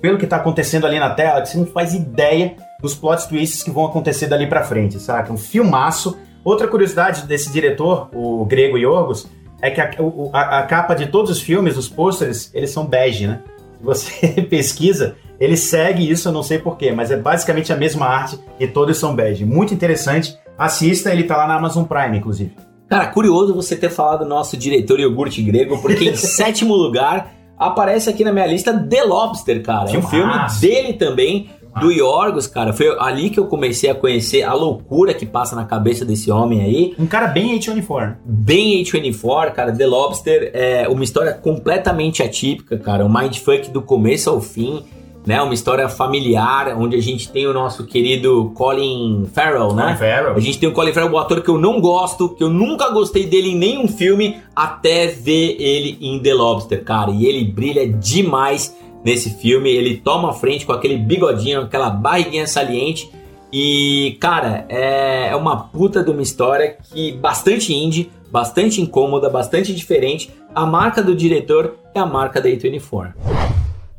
[0.00, 3.64] pelo que tá acontecendo ali na tela, que você não faz ideia dos plot twists
[3.64, 5.32] que vão acontecer dali pra frente, saca?
[5.32, 6.16] Um filmaço.
[6.44, 9.26] Outra curiosidade desse diretor, o grego Yorgos,
[9.60, 9.90] é que a,
[10.32, 13.40] a- a capa de todos os filmes, os pôsteres, eles são bege, né?
[13.82, 18.38] Você pesquisa, ele segue isso, eu não sei porquê, mas é basicamente a mesma arte
[18.58, 19.44] e todos são bege.
[19.44, 20.38] Muito interessante.
[20.58, 22.54] Assista, ele tá lá na Amazon Prime, inclusive.
[22.88, 28.10] Cara, curioso você ter falado do nosso diretor iogurte grego, porque em sétimo lugar aparece
[28.10, 29.90] aqui na minha lista The Lobster, cara.
[29.90, 34.42] É um filme dele também, do Yorgos, cara, foi ali que eu comecei a conhecer
[34.42, 36.94] a loucura que passa na cabeça desse homem aí.
[36.98, 38.16] Um cara bem A24.
[38.24, 39.72] Bem A24, cara.
[39.72, 43.04] The Lobster é uma história completamente atípica, cara.
[43.04, 44.82] Um mindfuck do começo ao fim
[45.24, 45.40] né?
[45.42, 49.82] Uma história familiar, onde a gente tem o nosso querido Colin Farrell, né?
[49.82, 50.34] Colin Farrell.
[50.34, 52.90] A gente tem o Colin Farrell, o ator que eu não gosto, que eu nunca
[52.90, 57.10] gostei dele em nenhum filme, até ver ele em The Lobster, cara.
[57.10, 59.70] E ele brilha demais nesse filme.
[59.70, 63.10] Ele toma a frente com aquele bigodinho, aquela barriguinha saliente.
[63.52, 70.32] E, cara, é uma puta de uma história que bastante indie, bastante incômoda, bastante diferente.
[70.54, 73.12] A marca do diretor é a marca da A24.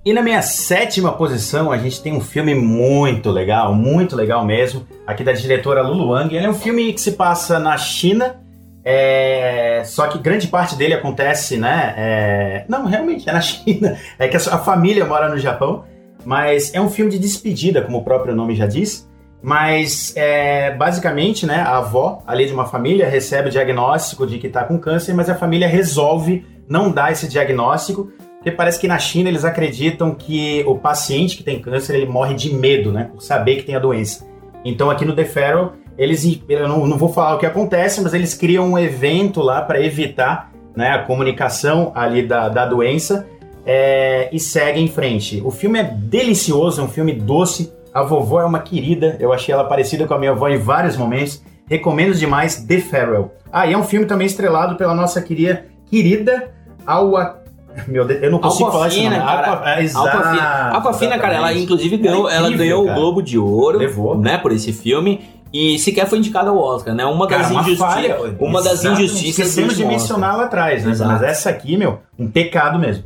[0.03, 4.83] E na minha sétima posição, a gente tem um filme muito legal, muito legal mesmo,
[5.05, 6.35] aqui da diretora Lulu Wang.
[6.35, 8.40] Ele é um filme que se passa na China,
[8.83, 9.83] é...
[9.85, 11.93] só que grande parte dele acontece, né?
[11.97, 12.65] É...
[12.67, 13.97] Não, realmente é na China.
[14.17, 15.83] É que a família mora no Japão,
[16.25, 19.09] mas é um filme de despedida, como o próprio nome já diz.
[19.43, 24.47] Mas é, basicamente, né, a avó ali de uma família recebe o diagnóstico de que
[24.47, 28.11] está com câncer, mas a família resolve não dar esse diagnóstico
[28.41, 32.33] porque parece que na China eles acreditam que o paciente que tem câncer ele morre
[32.33, 33.07] de medo, né?
[33.13, 34.27] Por saber que tem a doença.
[34.65, 38.13] Então aqui no The Feral, eles, eu não, não vou falar o que acontece, mas
[38.13, 43.27] eles criam um evento lá para evitar né, a comunicação ali da, da doença
[43.65, 45.41] é, e seguem em frente.
[45.45, 47.71] O filme é delicioso, é um filme doce.
[47.93, 50.95] A vovó é uma querida, eu achei ela parecida com a minha avó em vários
[50.95, 51.43] momentos.
[51.67, 53.31] Recomendo demais The Farewell.
[53.51, 56.51] Ah, e é um filme também estrelado pela nossa querida, querida
[56.85, 57.41] Awa
[57.87, 59.01] meu Deus, eu não consigo falar isso.
[59.01, 59.09] Não.
[59.09, 62.97] Cara, é, exato, Aquafina, Aquafina cara, ela inclusive ganhou, é ela incrível, ganhou cara.
[62.97, 64.17] o Globo de Ouro, Levou.
[64.17, 65.21] né, por esse filme.
[65.53, 67.05] E sequer foi indicada ao Oscar, né?
[67.05, 70.91] Uma das, Cara, uma uma das injustiças Esquecemos de mencionar lá atrás, né?
[70.91, 71.11] Exato.
[71.11, 73.03] Mas essa aqui, meu, um pecado mesmo.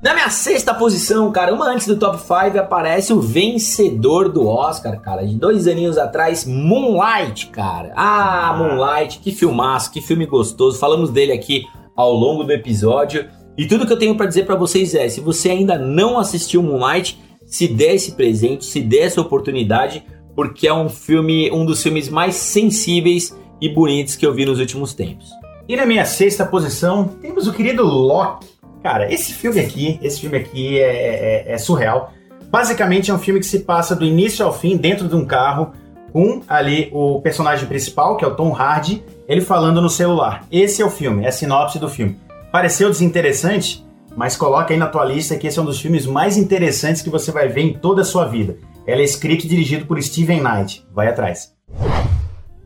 [0.00, 5.00] Na minha sexta posição, cara, uma antes do top 5, aparece o vencedor do Oscar,
[5.00, 7.92] cara, de dois aninhos atrás, Moonlight, cara.
[7.96, 10.78] Ah, Moonlight, que filmaço, que filme gostoso.
[10.78, 11.64] Falamos dele aqui
[11.96, 13.26] ao longo do episódio.
[13.58, 16.62] E tudo que eu tenho pra dizer pra vocês é, se você ainda não assistiu
[16.62, 20.04] Moonlight, se dê esse presente, se dê essa oportunidade,
[20.36, 24.60] porque é um filme, um dos filmes mais sensíveis e bonitos que eu vi nos
[24.60, 25.30] últimos tempos.
[25.68, 28.46] E na minha sexta posição, temos o querido Loki.
[28.82, 32.12] Cara, esse filme aqui, esse filme aqui é, é- é surreal.
[32.50, 35.72] Basicamente é um filme que se passa do início ao fim dentro de um carro
[36.12, 40.46] com ali o personagem principal, que é o Tom Hardy, ele falando no celular.
[40.52, 42.16] Esse é o filme, é a sinopse do filme.
[42.52, 43.84] Pareceu desinteressante,
[44.16, 47.10] mas coloca aí na tua lista que esse é um dos filmes mais interessantes que
[47.10, 48.56] você vai ver em toda a sua vida.
[48.86, 50.86] Ela é escrito e dirigido por Steven Knight.
[50.94, 51.52] Vai atrás.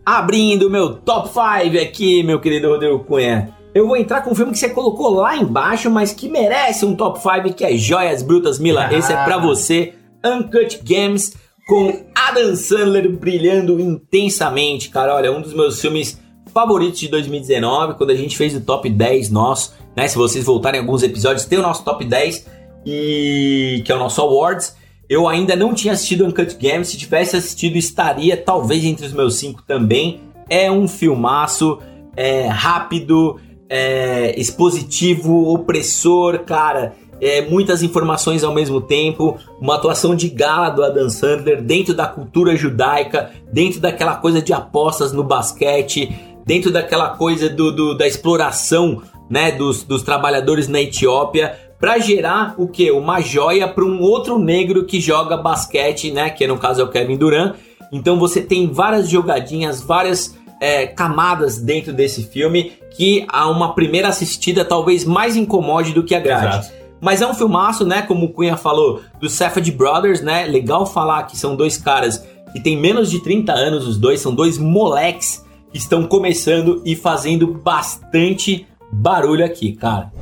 [0.05, 3.55] Abrindo meu top 5 aqui, meu querido Rodrigo Cunha.
[3.73, 6.97] Eu vou entrar com um filme que você colocou lá embaixo, mas que merece um
[6.97, 8.89] top 5, que é Joias Brutas Mila.
[8.91, 8.93] Ah.
[8.93, 9.95] Esse é pra você,
[10.25, 11.37] Uncut Games,
[11.69, 15.15] com Adam Sandler brilhando intensamente, cara.
[15.15, 16.21] Olha, um dos meus filmes
[16.53, 20.09] favoritos de 2019, quando a gente fez o top 10 nosso, né?
[20.09, 22.47] Se vocês voltarem alguns episódios, tem o nosso top 10,
[22.85, 24.77] e que é o nosso Awards.
[25.11, 29.35] Eu ainda não tinha assistido Uncut Games, se tivesse assistido estaria talvez entre os meus
[29.35, 30.21] cinco também.
[30.49, 31.79] É um filmaço,
[32.17, 36.95] é rápido, é expositivo, opressor, cara.
[37.21, 42.07] É, muitas informações ao mesmo tempo, uma atuação de gala do Adam Sandler dentro da
[42.07, 46.09] cultura judaica, dentro daquela coisa de apostas no basquete,
[46.47, 52.55] dentro daquela coisa do, do- da exploração né, dos, dos trabalhadores na Etiópia, para gerar
[52.59, 52.91] o que?
[52.91, 56.29] Uma joia para um outro negro que joga basquete, né?
[56.29, 57.57] Que no caso é o Kevin Durant.
[57.91, 64.09] Então você tem várias jogadinhas, várias é, camadas dentro desse filme que a uma primeira
[64.09, 66.59] assistida talvez mais incomode do que agrade.
[66.59, 66.81] Exato.
[67.01, 68.03] Mas é um filmaço, né?
[68.03, 70.45] Como o Cunha falou, do Safed Brothers, né?
[70.45, 74.35] Legal falar que são dois caras que têm menos de 30 anos, os dois, são
[74.35, 80.13] dois moleques que estão começando e fazendo bastante barulho aqui, cara.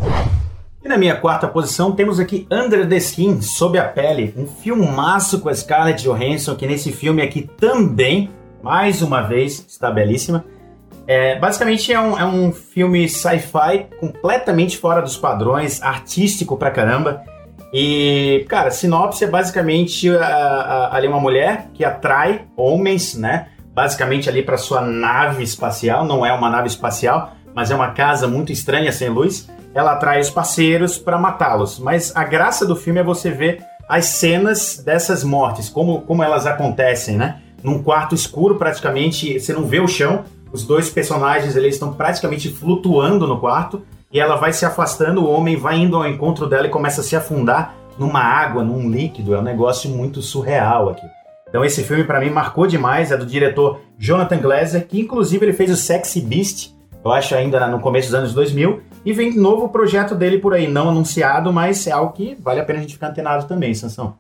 [0.89, 5.39] E na minha quarta posição temos aqui Under the Skin, Sob a Pele, um filmaço
[5.39, 8.31] com a Scarlett Johansson, que nesse filme aqui também,
[8.63, 10.47] mais uma vez, está belíssima.
[11.07, 17.23] É, basicamente é um, é um filme sci-fi completamente fora dos padrões, artístico pra caramba.
[17.71, 20.09] E, cara, sinopse é basicamente
[20.91, 23.49] ali uma mulher que atrai homens, né?
[23.75, 28.27] Basicamente ali para sua nave espacial, não é uma nave espacial, mas é uma casa
[28.27, 29.47] muito estranha sem luz.
[29.75, 31.79] Ela atrai os parceiros para matá-los.
[31.79, 36.47] Mas a graça do filme é você ver as cenas dessas mortes, como, como elas
[36.47, 37.41] acontecem, né?
[37.63, 40.25] Num quarto escuro, praticamente, você não vê o chão.
[40.53, 45.31] Os dois personagens eles estão praticamente flutuando no quarto e ela vai se afastando, o
[45.31, 49.35] homem vai indo ao encontro dela e começa a se afundar numa água, num líquido,
[49.35, 51.07] é um negócio muito surreal aqui.
[51.49, 55.53] Então esse filme para mim marcou demais, é do diretor Jonathan Glazer, que inclusive ele
[55.53, 56.71] fez o Sexy Beast,
[57.05, 60.69] eu acho ainda no começo dos anos 2000, e vem novo projeto dele por aí,
[60.69, 64.15] não anunciado, mas é algo que vale a pena a gente ficar antenado também, Sansão.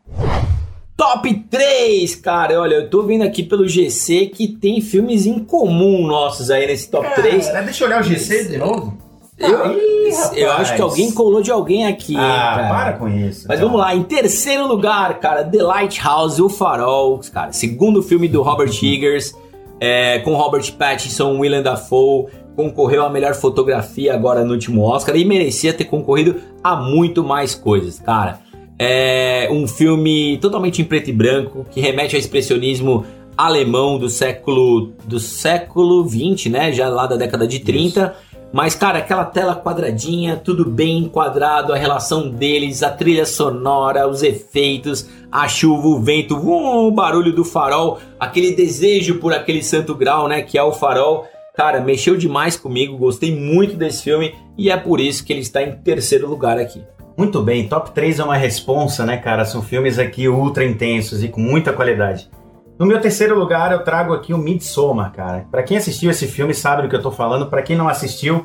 [0.97, 2.61] Top 3, cara.
[2.61, 6.91] Olha, eu tô vendo aqui pelo GC que tem filmes em comum nossos aí nesse
[6.91, 7.47] top Cara, 3.
[7.66, 8.97] Deixa eu olhar o GC de novo.
[9.39, 12.68] Eu, Ih, eu acho que alguém colou de alguém aqui, Ah, cara.
[12.68, 13.47] para com isso.
[13.47, 13.61] Mas cara.
[13.61, 18.72] vamos lá, em terceiro lugar, cara, The Lighthouse, O Farol, cara, segundo filme do Robert
[18.82, 19.32] Eggers,
[19.78, 22.26] é, com Robert Pattinson, Willem Dafoe,
[22.59, 27.55] concorreu à melhor fotografia agora no último Oscar e merecia ter concorrido a muito mais
[27.55, 28.41] coisas, cara.
[28.77, 33.07] É um filme totalmente em preto e branco, que remete ao expressionismo
[33.37, 38.17] alemão do século do século 20, né, já lá da década de 30.
[38.53, 44.21] Mas, cara, aquela tela quadradinha, tudo bem enquadrado, a relação deles, a trilha sonora, os
[44.25, 50.27] efeitos, a chuva, o vento, o barulho do farol, aquele desejo por aquele santo grau,
[50.27, 51.25] né, que é o farol.
[51.59, 55.61] Cara, mexeu demais comigo, gostei muito desse filme e é por isso que ele está
[55.61, 56.85] em terceiro lugar aqui.
[57.17, 59.45] Muito bem, top 3 é uma responsa, né, cara?
[59.45, 62.31] São filmes aqui ultra intensos e com muita qualidade.
[62.79, 65.49] No meu terceiro lugar, eu trago aqui o Midsommar, cara.
[65.51, 67.47] Pra quem assistiu esse filme sabe do que eu tô falando.
[67.47, 68.45] Pra quem não assistiu,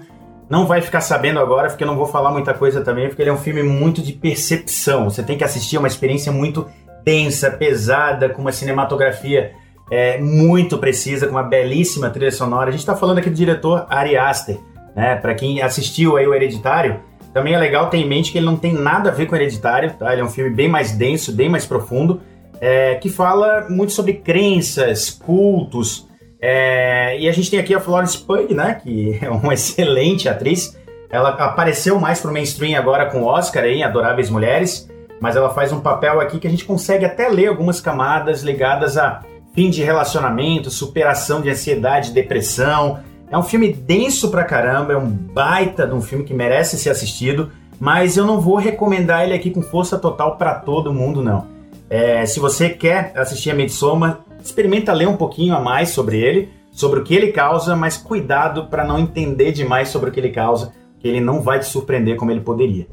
[0.49, 3.29] não vai ficar sabendo agora, porque eu não vou falar muita coisa também, porque ele
[3.29, 5.07] é um filme muito de percepção.
[5.07, 6.65] Você tem que assistir, é uma experiência muito
[7.05, 9.53] densa, pesada, com uma cinematografia
[9.93, 12.69] é, muito precisa, com uma belíssima trilha sonora.
[12.69, 14.57] A gente tá falando aqui do diretor Ari Aster,
[14.95, 15.17] né?
[15.17, 16.99] Pra quem assistiu aí o Hereditário,
[17.31, 19.93] também é legal ter em mente que ele não tem nada a ver com Hereditário,
[19.93, 20.11] tá?
[20.11, 22.21] Ele é um filme bem mais denso, bem mais profundo,
[22.59, 26.07] é, que fala muito sobre crenças, cultos.
[26.41, 28.79] é, e a gente tem aqui a Florence Pugh, né?
[28.81, 30.75] Que é uma excelente atriz.
[31.07, 34.89] Ela apareceu mais pro mainstream agora com o Oscar em Adoráveis Mulheres,
[35.21, 38.97] mas ela faz um papel aqui que a gente consegue até ler algumas camadas ligadas
[38.97, 39.21] a
[39.53, 42.99] fim de relacionamento, superação de ansiedade, depressão.
[43.29, 46.89] É um filme denso pra caramba, é um baita de um filme que merece ser
[46.89, 51.47] assistido, mas eu não vou recomendar ele aqui com força total pra todo mundo, não.
[51.89, 56.49] É, se você quer assistir a Midsommar, experimenta ler um pouquinho a mais sobre ele,
[56.71, 60.29] sobre o que ele causa, mas cuidado para não entender demais sobre o que ele
[60.29, 62.87] causa, que ele não vai te surpreender como ele poderia.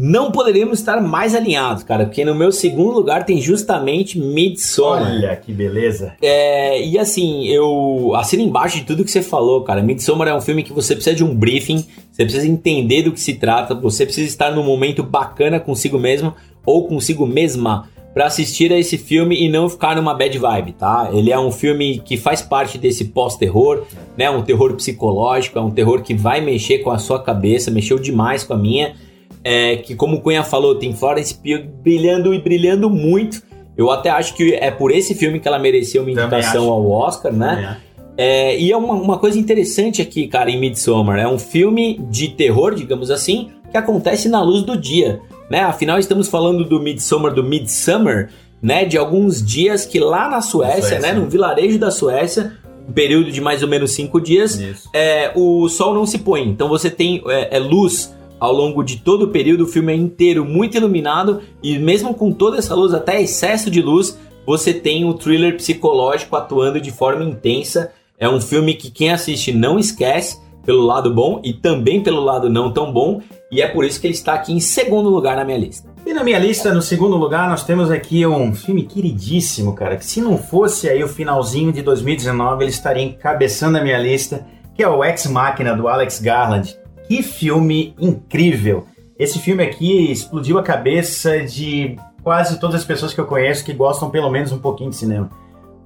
[0.00, 5.10] Não poderíamos estar mais alinhados, cara, porque no meu segundo lugar tem justamente Midsommar.
[5.10, 6.14] Olha que beleza.
[6.22, 9.82] É, e assim, eu assino embaixo de tudo que você falou, cara.
[9.82, 13.20] Midsommar é um filme que você precisa de um briefing, você precisa entender do que
[13.20, 16.32] se trata, você precisa estar num momento bacana consigo mesmo
[16.64, 21.10] ou consigo mesma para assistir a esse filme e não ficar numa bad vibe, tá?
[21.12, 23.82] Ele é um filme que faz parte desse pós-terror,
[24.16, 24.30] né?
[24.30, 28.44] Um terror psicológico, é um terror que vai mexer com a sua cabeça, mexeu demais
[28.44, 28.94] com a minha.
[29.42, 33.42] É, que como o Cunha falou, tem Florence Pugh brilhando e brilhando muito.
[33.76, 37.32] Eu até acho que é por esse filme que ela mereceu uma indicação ao Oscar,
[37.32, 37.78] né?
[38.16, 38.58] É.
[38.58, 41.20] E é uma, uma coisa interessante aqui, cara, em Midsommar.
[41.20, 45.20] É um filme de terror, digamos assim, que acontece na luz do dia.
[45.48, 45.60] Né?
[45.60, 48.30] Afinal, estamos falando do Midsommar, do Midsummer,
[48.60, 48.84] né?
[48.84, 51.00] De alguns dias que lá na Suécia, Suécia.
[51.00, 51.12] né?
[51.12, 52.54] No vilarejo da Suécia,
[52.88, 54.60] um período de mais ou menos cinco dias,
[54.92, 56.48] é, o sol não se põe.
[56.48, 59.96] Então você tem é, é luz ao longo de todo o período, o filme é
[59.96, 65.04] inteiro muito iluminado e mesmo com toda essa luz, até excesso de luz, você tem
[65.04, 67.92] um thriller psicológico atuando de forma intensa.
[68.18, 72.50] É um filme que quem assiste não esquece pelo lado bom e também pelo lado
[72.50, 75.44] não tão bom, e é por isso que ele está aqui em segundo lugar na
[75.44, 75.88] minha lista.
[76.04, 80.04] E na minha lista, no segundo lugar, nós temos aqui um filme queridíssimo, cara, que
[80.04, 84.82] se não fosse aí o finalzinho de 2019, ele estaria encabeçando a minha lista, que
[84.82, 86.78] é o Ex Machina, do Alex Garland.
[87.08, 88.86] Que filme incrível!
[89.18, 93.72] Esse filme aqui explodiu a cabeça de quase todas as pessoas que eu conheço que
[93.72, 95.30] gostam pelo menos um pouquinho de cinema.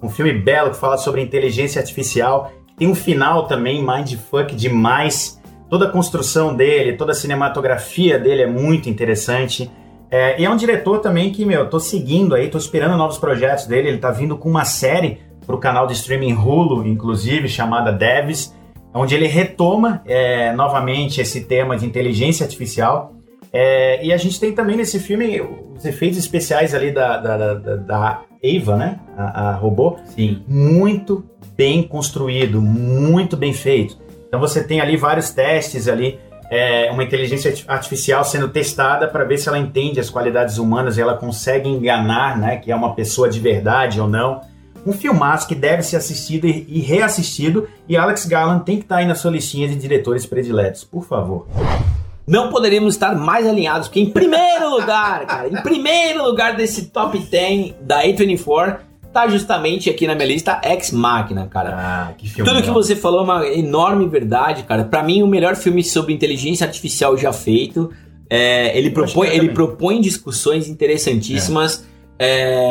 [0.03, 5.41] Um filme belo que fala sobre inteligência artificial, que tem um final também mindfuck demais.
[5.71, 9.71] Toda a construção dele, toda a cinematografia dele é muito interessante.
[10.11, 13.17] É, e é um diretor também que, meu, eu tô seguindo aí, tô esperando novos
[13.17, 13.89] projetos dele.
[13.89, 18.53] Ele tá vindo com uma série pro canal de streaming Hulu, inclusive, chamada Devs,
[18.95, 23.13] onde ele retoma é, novamente esse tema de inteligência artificial.
[23.53, 25.41] É, e a gente tem também nesse filme
[25.77, 28.99] os efeitos especiais ali da, da, da, da- Ava, né?
[29.17, 29.97] A, a robô.
[30.07, 30.43] Sim.
[30.49, 31.25] Muito
[31.57, 33.97] bem construído, muito bem feito.
[34.27, 36.19] Então você tem ali vários testes ali,
[36.51, 40.97] é, uma inteligência arti- artificial sendo testada para ver se ela entende as qualidades humanas
[40.99, 42.57] e ela consegue enganar, né?
[42.57, 44.41] Que é uma pessoa de verdade ou não.
[44.85, 47.69] Um filmaço que deve ser assistido e, reassistido.
[47.89, 51.47] E Alex Garland tem que estar aí na sua listinha de diretores prediletos, por favor.
[52.27, 57.19] não poderíamos estar mais alinhados, porque em primeiro lugar, cara, em primeiro lugar desse top
[57.19, 58.79] 10 da A24,
[59.13, 61.77] tá justamente aqui na minha lista Ex Machina, cara.
[61.77, 62.49] Ah, que filme.
[62.49, 62.83] Tudo que legal.
[62.83, 64.85] você falou é uma enorme verdade, cara.
[64.85, 67.91] Pra mim, o melhor filme sobre inteligência artificial já feito.
[68.31, 69.55] É, ele, Eu propõe, que ele também.
[69.55, 71.85] propõe discussões interessantíssimas.
[71.89, 71.92] É.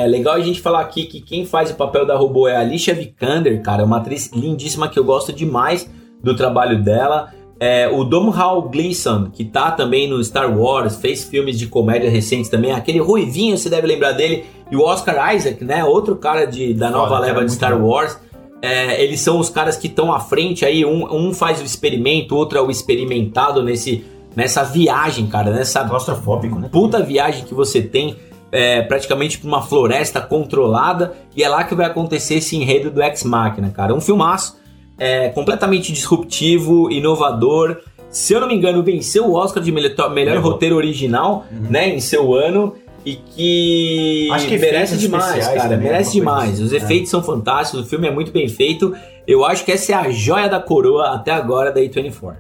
[0.07, 2.93] legal a gente falar aqui que quem faz o papel da robô é a Alicia
[2.93, 3.83] Vikander, cara.
[3.83, 5.89] Uma atriz lindíssima que eu gosto demais
[6.23, 7.29] do trabalho dela.
[7.59, 12.49] É, o Domhnall Gleeson, que tá também no Star Wars, fez filmes de comédia recentes
[12.49, 12.71] também.
[12.71, 14.45] Aquele ruivinho, você deve lembrar dele.
[14.71, 15.83] E o Oscar Isaac, né?
[15.83, 17.87] Outro cara de, da nova cara, leva de Star bom.
[17.87, 18.17] Wars.
[18.63, 20.85] É, eles são os caras que estão à frente aí.
[20.85, 25.51] Um, um faz o experimento, o outro é o experimentado nesse, nessa viagem, cara.
[25.51, 26.69] Nessa Claustrofóbico, né?
[26.71, 28.15] puta viagem que você tem
[28.51, 31.13] é, praticamente pra uma floresta controlada.
[31.35, 33.93] E é lá que vai acontecer esse enredo do Ex Machina, cara.
[33.93, 34.59] Um filmaço
[34.97, 37.77] é, completamente disruptivo, inovador.
[38.09, 41.99] Se eu não me engano, venceu o Oscar de melhor, melhor roteiro original, né, em
[42.01, 42.75] seu ano.
[43.03, 45.61] E que, Acho que merece demais, cara.
[45.61, 46.53] também, merece demais.
[46.53, 46.63] assim.
[46.63, 46.77] Os É.
[46.77, 48.93] efeitos são fantásticos, o filme é muito bem feito.
[49.25, 52.35] Eu acho que essa é a joia da coroa até agora da A24.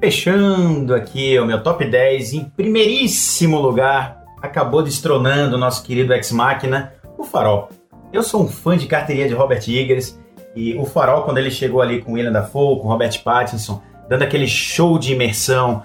[0.00, 6.30] Fechando aqui o meu top 10, em primeiríssimo lugar, acabou destronando o nosso querido Ex
[6.30, 7.70] Machina, o Farol.
[8.12, 10.18] Eu sou um fã de carteirinha de Robert Eggers,
[10.54, 14.46] e o Farol, quando ele chegou ali com William Dafoe, com Robert Pattinson, dando aquele
[14.46, 15.82] show de imersão,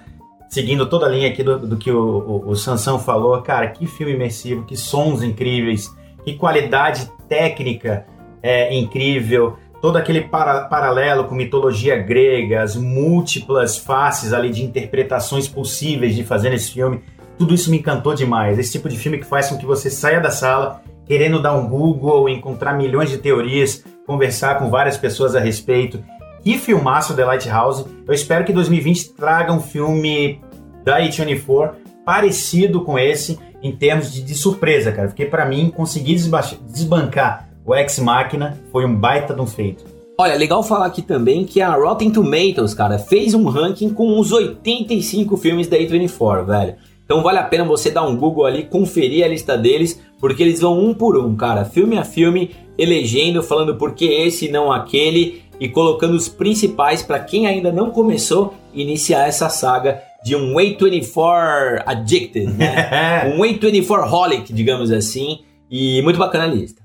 [0.49, 3.87] seguindo toda a linha aqui do, do que o, o, o Sansão falou, cara, que
[3.87, 5.89] filme imersivo, que sons incríveis,
[6.23, 8.05] que qualidade técnica
[8.43, 15.47] é, incrível, todo aquele para- paralelo com mitologia grega, as múltiplas faces ali de interpretações
[15.47, 17.01] possíveis de fazer nesse filme,
[17.39, 18.59] tudo isso me encantou demais.
[18.59, 21.67] Esse tipo de filme que faz com que você saia da sala querendo dar um
[21.67, 26.03] Google, encontrar milhões de teorias, conversar com várias pessoas a respeito.
[26.43, 27.85] Que filmaço The Lighthouse.
[28.07, 30.39] Eu espero que 2020 traga um filme
[30.83, 31.71] da A24
[32.05, 35.07] parecido com esse em termos de, de surpresa, cara.
[35.07, 39.83] Porque pra mim, conseguir desba- desbancar o Ex Machina foi um baita de um feito.
[40.17, 44.31] Olha, legal falar aqui também que a Rotten Tomatoes, cara, fez um ranking com os
[44.31, 46.75] 85 filmes da A24, velho.
[47.09, 50.61] Então vale a pena você dar um Google ali, conferir a lista deles, porque eles
[50.61, 54.71] vão um por um, cara, filme a filme, elegendo, falando por que esse e não
[54.71, 60.53] aquele, e colocando os principais para quem ainda não começou iniciar essa saga de um
[60.53, 63.25] A24 Addicted, né?
[63.35, 66.79] um A24 Holic, digamos assim, e muito bacana a lista.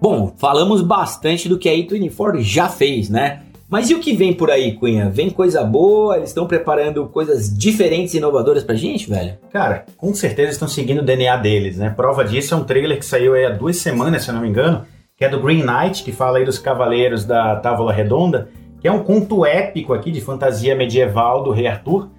[0.00, 3.42] Bom, falamos bastante do que a A24 já fez, né?
[3.72, 5.08] Mas e o que vem por aí, Cunha?
[5.08, 6.18] Vem coisa boa?
[6.18, 9.38] Eles estão preparando coisas diferentes e inovadoras pra gente, velho?
[9.50, 11.88] Cara, com certeza estão seguindo o DNA deles, né?
[11.88, 14.84] Prova disso é um trailer que saiu há duas semanas, se eu não me engano,
[15.16, 18.92] que é do Green Knight, que fala aí dos Cavaleiros da Távola Redonda, que é
[18.92, 22.10] um conto épico aqui de fantasia medieval do Rei Arthur.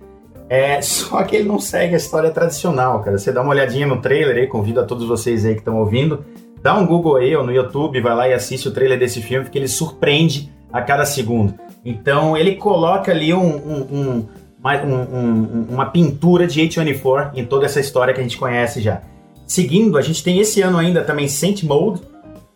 [0.50, 3.20] É, só que ele não segue a história tradicional, cara.
[3.20, 6.26] Você dá uma olhadinha no trailer aí, convido a todos vocês aí que estão ouvindo,
[6.64, 9.46] dá um Google aí ou no YouTube, vai lá e assiste o trailer desse filme,
[9.46, 11.54] porque ele surpreende a cada segundo.
[11.86, 14.26] Então ele coloca ali um, um- um-
[14.60, 19.02] uma, um- um- pintura de A24 em toda essa história que a gente conhece já.
[19.46, 22.02] Seguindo, a gente tem esse ano ainda também Saint Mode,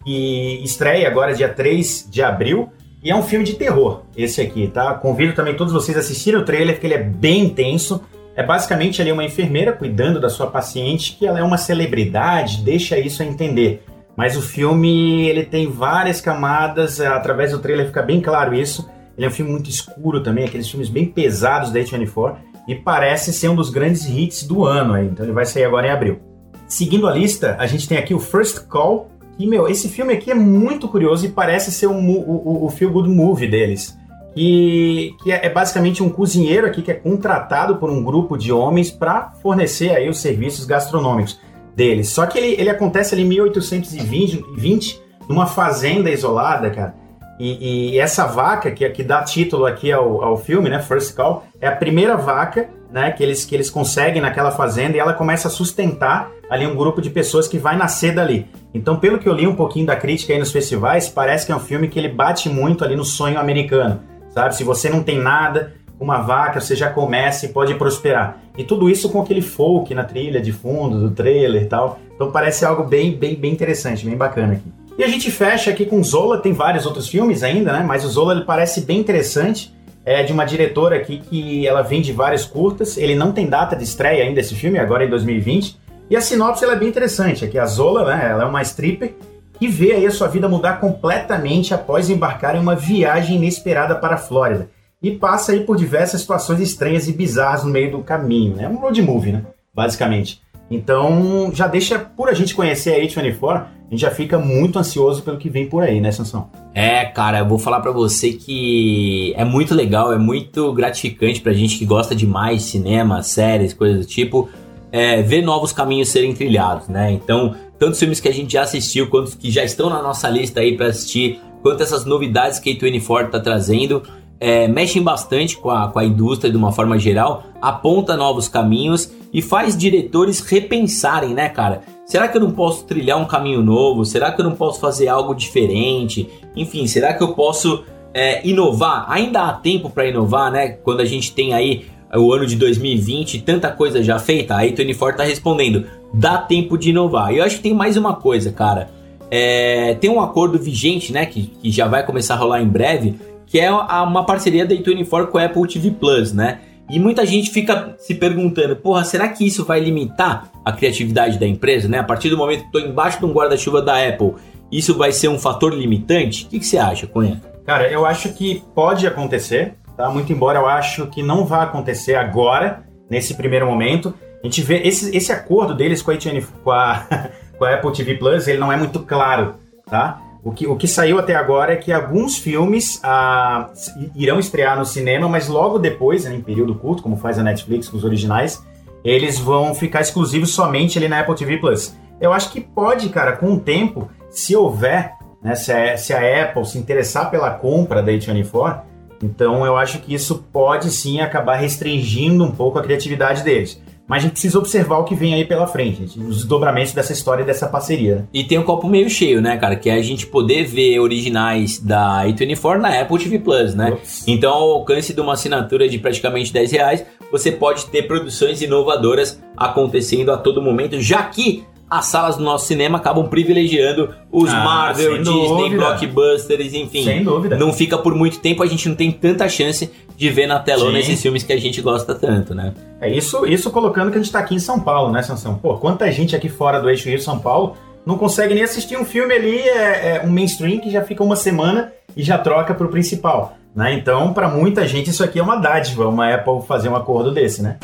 [0.04, 2.70] que estreia agora dia 3 de abril.
[3.04, 4.94] E é um filme de terror, esse aqui, tá?
[4.96, 8.02] Convido também todos vocês a assistirem o trailer, porque ele é bem intenso.
[8.36, 12.98] É basicamente ali uma enfermeira cuidando da sua paciente, que ela é uma celebridade, deixa
[12.98, 13.84] isso a entender.
[14.18, 18.90] Mas o filme, ele tem várias camadas, é, através do trailer fica bem claro isso.
[19.16, 22.36] Ele é um filme muito escuro também, aqueles filmes bem pesados da A24,
[22.68, 25.06] e parece ser um dos grandes hits do ano aí.
[25.06, 26.20] Então ele vai sair agora em abril.
[26.68, 29.08] Seguindo a lista, a gente tem aqui o First Call,
[29.38, 32.92] que, meu, esse filme aqui é muito curioso e parece ser um o, o, feel
[32.92, 33.96] good movie deles.
[34.34, 38.52] Que, que é, é basicamente um cozinheiro aqui que é contratado por um grupo de
[38.52, 41.40] homens para fornecer aí os serviços gastronômicos
[41.78, 42.10] deles.
[42.10, 46.96] Só que ele, ele acontece ali em 1820, 20, numa fazenda isolada, cara.
[47.40, 51.44] E, e essa vaca, que, que dá título aqui ao, ao filme, né, First Call,
[51.62, 55.48] é a primeira vaca né, que, eles, que eles conseguem naquela fazenda e ela começa
[55.48, 58.48] a sustentar ali um grupo de pessoas que vai nascer dali.
[58.74, 61.56] Então, pelo que eu li um pouquinho da crítica aí nos festivais, parece que é
[61.56, 64.02] um filme que ele bate muito ali no sonho americano,
[64.32, 64.56] sabe?
[64.56, 68.40] Se você não tem nada, uma vaca, você já começa e pode prosperar.
[68.58, 72.00] E tudo isso com aquele folk na trilha de fundo, do trailer e tal.
[72.16, 74.72] Então parece algo bem, bem, bem interessante, bem bacana aqui.
[74.98, 77.84] E a gente fecha aqui com Zola, tem vários outros filmes ainda, né?
[77.88, 79.76] Mas o Zola ele parece bem interessante.
[80.04, 82.98] É de uma diretora aqui que ela vem de vários curtas.
[82.98, 85.78] Ele não tem data de estreia ainda esse filme, agora em 2020.
[86.10, 87.44] E a sinopse ela é bem interessante.
[87.44, 88.30] Aqui a Zola, né?
[88.32, 89.14] Ela é uma stripper
[89.60, 94.16] que vê aí a sua vida mudar completamente após embarcar em uma viagem inesperada para
[94.16, 94.70] a Flórida.
[95.02, 98.56] E passa aí por diversas situações estranhas e bizarras no meio do caminho.
[98.56, 98.64] né?
[98.64, 99.44] É um road movie, né?
[99.74, 100.42] Basicamente.
[100.70, 105.22] Então, já deixa por a gente conhecer a A24, a gente já fica muito ansioso
[105.22, 106.50] pelo que vem por aí, né, Sansão?
[106.74, 111.54] É, cara, eu vou falar pra você que é muito legal, é muito gratificante pra
[111.54, 114.50] gente que gosta demais de cinema, séries, coisas do tipo,
[114.92, 117.12] é, ver novos caminhos serem trilhados, né?
[117.14, 120.60] Então, tantos filmes que a gente já assistiu, quantos que já estão na nossa lista
[120.60, 124.04] aí pra assistir, quanto essas novidades que a A24 tá trazendo,
[124.40, 129.12] é, mexem bastante com a, com a indústria de uma forma geral, aponta novos caminhos
[129.34, 131.82] e faz diretores repensarem, né, cara?
[132.06, 134.06] Será que eu não posso trilhar um caminho novo?
[134.06, 136.30] Será que eu não posso fazer algo diferente?
[136.56, 137.84] Enfim, será que eu posso
[138.14, 139.06] é, inovar?
[139.10, 140.70] Ainda há tempo para inovar, né?
[140.70, 141.86] Quando a gente tem aí
[142.16, 146.78] o ano de 2020, tanta coisa já feita, aí Tony Ford tá respondendo: dá tempo
[146.78, 147.34] de inovar.
[147.34, 148.90] E eu acho que tem mais uma coisa, cara.
[149.30, 151.26] É, tem um acordo vigente, né?
[151.26, 153.16] Que, que já vai começar a rolar em breve,
[153.48, 156.60] que é uma parceria da A24 com a Apple TV Plus, né?
[156.90, 161.48] E muita gente fica se perguntando, porra, será que isso vai limitar a criatividade da
[161.48, 162.00] empresa, né?
[162.00, 164.36] A partir do momento que estou embaixo de um guarda-chuva da Apple,
[164.72, 166.46] isso vai ser um fator limitante?
[166.46, 167.42] O que, que você acha, Cunha?
[167.66, 170.10] Cara, eu acho que pode acontecer, tá?
[170.10, 174.14] Muito embora eu acho que não vai acontecer agora, nesse primeiro momento.
[174.42, 176.18] A gente vê esse, esse acordo deles com a,
[176.64, 177.06] com a,
[177.58, 179.56] com a Apple TV Plus, ele não é muito claro,
[179.90, 180.22] tá?
[180.44, 183.70] O que, o que saiu até agora é que alguns filmes ah,
[184.16, 187.90] irão estrear no cinema, mas logo depois, né, em período curto, como faz a Netflix
[187.90, 188.66] com os originais,
[189.04, 191.96] eles vão ficar exclusivos somente ali na Apple TV Plus.
[192.20, 196.44] Eu acho que pode, cara, com o tempo, se houver, né, se, a, se a
[196.44, 198.82] Apple se interessar pela compra da A24,
[199.24, 203.82] então eu acho que isso pode sim acabar restringindo um pouco a criatividade deles.
[204.08, 207.12] Mas a gente precisa observar o que vem aí pela frente, gente, os desdobramentos dessa
[207.12, 208.28] história e dessa parceria.
[208.34, 209.76] E tem um copo meio cheio, né, cara?
[209.76, 213.92] Que é a gente poder ver originais da A24 na Apple TV Plus, né?
[213.92, 214.24] Ups.
[214.28, 219.42] Então, ao alcance de uma assinatura de praticamente 10 reais, você pode ter produções inovadoras
[219.56, 224.64] acontecendo a todo momento, já que as salas do nosso cinema acabam privilegiando os ah,
[224.64, 225.78] Marvel, Disney, dúvida.
[225.78, 227.04] blockbusters, enfim.
[227.04, 227.58] Sem dúvida.
[227.58, 230.94] Não fica por muito tempo, a gente não tem tanta chance de ver na telona
[230.94, 231.12] Sim.
[231.12, 232.74] esses filmes que a gente gosta tanto, né?
[233.00, 235.56] É isso, isso colocando que a gente tá aqui em São Paulo, né, Sansão?
[235.56, 239.06] Pô, quanta gente aqui fora do eixo Rio São Paulo não consegue nem assistir um
[239.06, 242.90] filme ali, é, é um mainstream que já fica uma semana e já troca pro
[242.90, 243.58] principal.
[243.76, 243.94] Né?
[243.94, 247.62] Então, para muita gente, isso aqui é uma dádiva, uma Apple fazer um acordo desse,
[247.62, 247.78] né?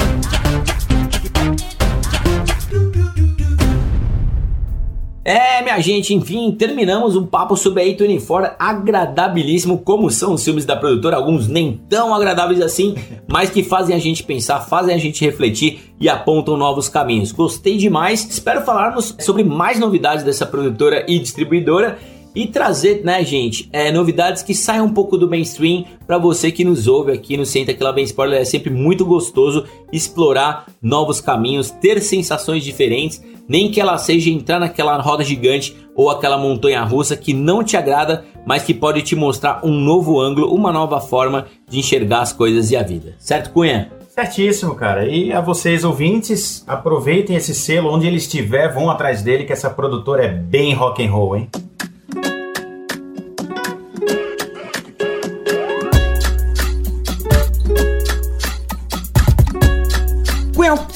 [5.25, 10.65] É, minha gente, enfim, terminamos um papo sobre a A24, agradabilíssimo, como são os filmes
[10.65, 12.95] da produtora, alguns nem tão agradáveis assim,
[13.25, 17.31] mas que fazem a gente pensar, fazem a gente refletir e apontam novos caminhos.
[17.31, 21.97] Gostei demais, espero falarmos sobre mais novidades dessa produtora e distribuidora
[22.35, 26.63] e trazer, né, gente, é, novidades que saiam um pouco do mainstream para você que
[26.63, 28.41] nos ouve aqui no Senta Que Lá Vem Spoiler.
[28.41, 34.59] É sempre muito gostoso explorar novos caminhos, ter sensações diferentes nem que ela seja entrar
[34.59, 39.15] naquela roda gigante ou aquela montanha russa que não te agrada, mas que pode te
[39.15, 43.15] mostrar um novo ângulo, uma nova forma de enxergar as coisas e a vida.
[43.19, 43.91] Certo, Cunha?
[44.09, 45.07] Certíssimo, cara.
[45.07, 49.69] E a vocês ouvintes, aproveitem esse selo onde ele estiver, vão atrás dele que essa
[49.69, 51.49] produtora é bem rock and roll, hein?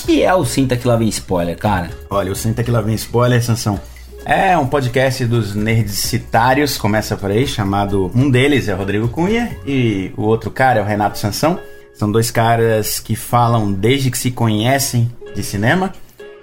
[0.08, 1.90] Que é o Sinta Que Lá Vem Spoiler, cara?
[2.10, 3.78] Olha, o Sinta Que Lá Vem Spoiler, Sansão,
[4.24, 8.10] é um podcast dos nerdicitários, começa por aí, chamado...
[8.16, 11.60] Um deles é o Rodrigo Cunha e o outro cara é o Renato Sansão.
[11.94, 15.92] São dois caras que falam desde que se conhecem de cinema.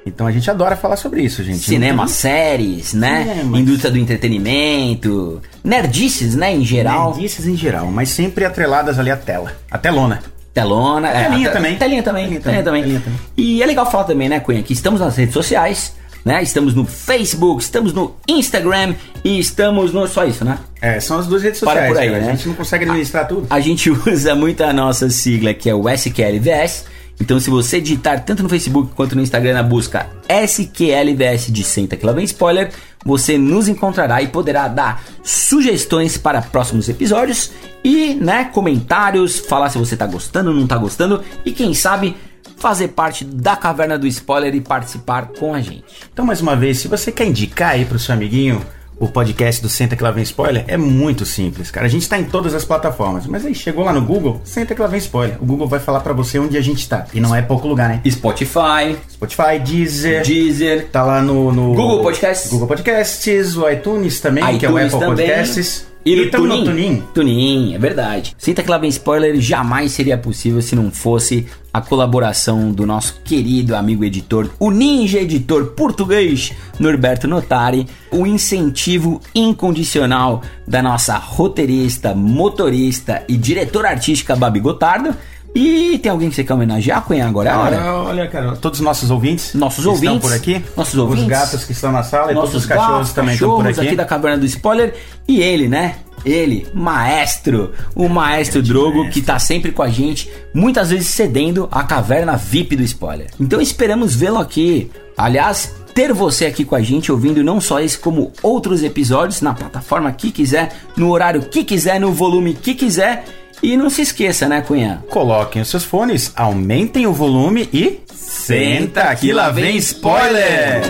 [0.04, 1.60] Então a gente adora falar sobre isso, gente.
[1.60, 2.12] Cinema, tem...
[2.12, 3.24] séries, né?
[3.24, 3.58] Cinema.
[3.58, 7.12] Indústria do entretenimento, nerdices, né, em geral.
[7.12, 10.22] Nerdices em geral, mas sempre atreladas ali à tela, a telona.
[10.54, 11.08] Telona.
[11.08, 11.76] É, telinha, também.
[11.76, 12.24] telinha também.
[12.24, 12.82] Telinha, telinha também.
[12.82, 13.20] Telinha também.
[13.36, 15.92] E é legal falar também, né, Cunha, que estamos nas redes sociais,
[16.24, 16.42] né?
[16.42, 18.94] Estamos no Facebook, estamos no Instagram
[19.24, 20.06] e estamos no.
[20.06, 20.58] Só isso, né?
[20.80, 21.80] É, são as duas redes sociais.
[21.80, 22.30] Para por aí, né?
[22.30, 23.46] A gente não consegue administrar tudo.
[23.50, 26.84] A gente usa muito a nossa sigla, que é o SQLVS.
[27.20, 31.96] Então, se você digitar tanto no Facebook quanto no Instagram na busca SQLVS de Senta
[31.96, 32.70] Que Lá Vem Spoiler,
[33.04, 37.50] você nos encontrará e poderá dar sugestões para próximos episódios
[37.84, 42.16] e, né, comentários, falar se você está gostando ou não está gostando e quem sabe
[42.56, 45.84] fazer parte da Caverna do Spoiler e participar com a gente.
[46.12, 48.64] Então, mais uma vez, se você quer indicar aí para o seu amiguinho
[48.98, 51.86] o podcast do Senta Que Lá Vem Spoiler é muito simples, cara.
[51.86, 54.80] A gente está em todas as plataformas, mas aí chegou lá no Google, Senta Que
[54.80, 55.36] Lá Vem Spoiler.
[55.40, 57.06] O Google vai falar para você onde a gente está.
[57.12, 58.00] E não é pouco lugar, né?
[58.08, 58.96] Spotify.
[59.10, 60.22] Spotify, Deezer.
[60.22, 60.88] Deezer.
[60.90, 61.52] Tá lá no...
[61.52, 62.50] no Google Podcasts.
[62.50, 65.26] Google Podcasts, o iTunes também, iTunes que é o Apple também.
[65.26, 65.93] Podcasts.
[66.04, 66.64] E no E tamo no Tunin?
[66.64, 67.02] Tunin?
[67.14, 68.36] Tunin, é verdade.
[68.36, 73.20] Sinta que lá vem spoiler, jamais seria possível se não fosse a colaboração do nosso
[73.24, 82.14] querido amigo editor, o ninja editor português Norberto Notari, o incentivo incondicional da nossa roteirista,
[82.14, 85.16] motorista e diretora artística Babi Gotardo.
[85.54, 87.76] E tem alguém que você quer homenagear, Cunha, agora é a hora?
[87.76, 89.54] Olha, olha, cara, todos os nossos ouvintes.
[89.54, 90.16] Nossos que ouvintes.
[90.16, 90.64] Estão por aqui.
[90.76, 91.22] Nossos ouvintes.
[91.22, 93.56] Os gatos que estão na sala e todos Nossos os cachorros gatos, também estão por
[93.58, 93.88] cachorros aqui.
[93.88, 94.94] aqui da Caverna do Spoiler.
[95.28, 95.96] E ele, né?
[96.24, 101.82] Ele, maestro, o maestro Drogo, que tá sempre com a gente, muitas vezes cedendo a
[101.84, 103.26] caverna VIP do spoiler.
[103.38, 104.90] Então esperamos vê-lo aqui.
[105.18, 109.52] Aliás, ter você aqui com a gente, ouvindo não só esse, como outros episódios na
[109.52, 113.24] plataforma que quiser, no horário que quiser, no volume que quiser.
[113.62, 115.02] E não se esqueça, né, Cunha?
[115.08, 118.00] Coloquem os seus fones, aumentem o volume e.
[118.14, 120.82] Senta que lá vem spoiler!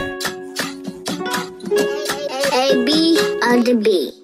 [2.53, 4.24] A B on the B.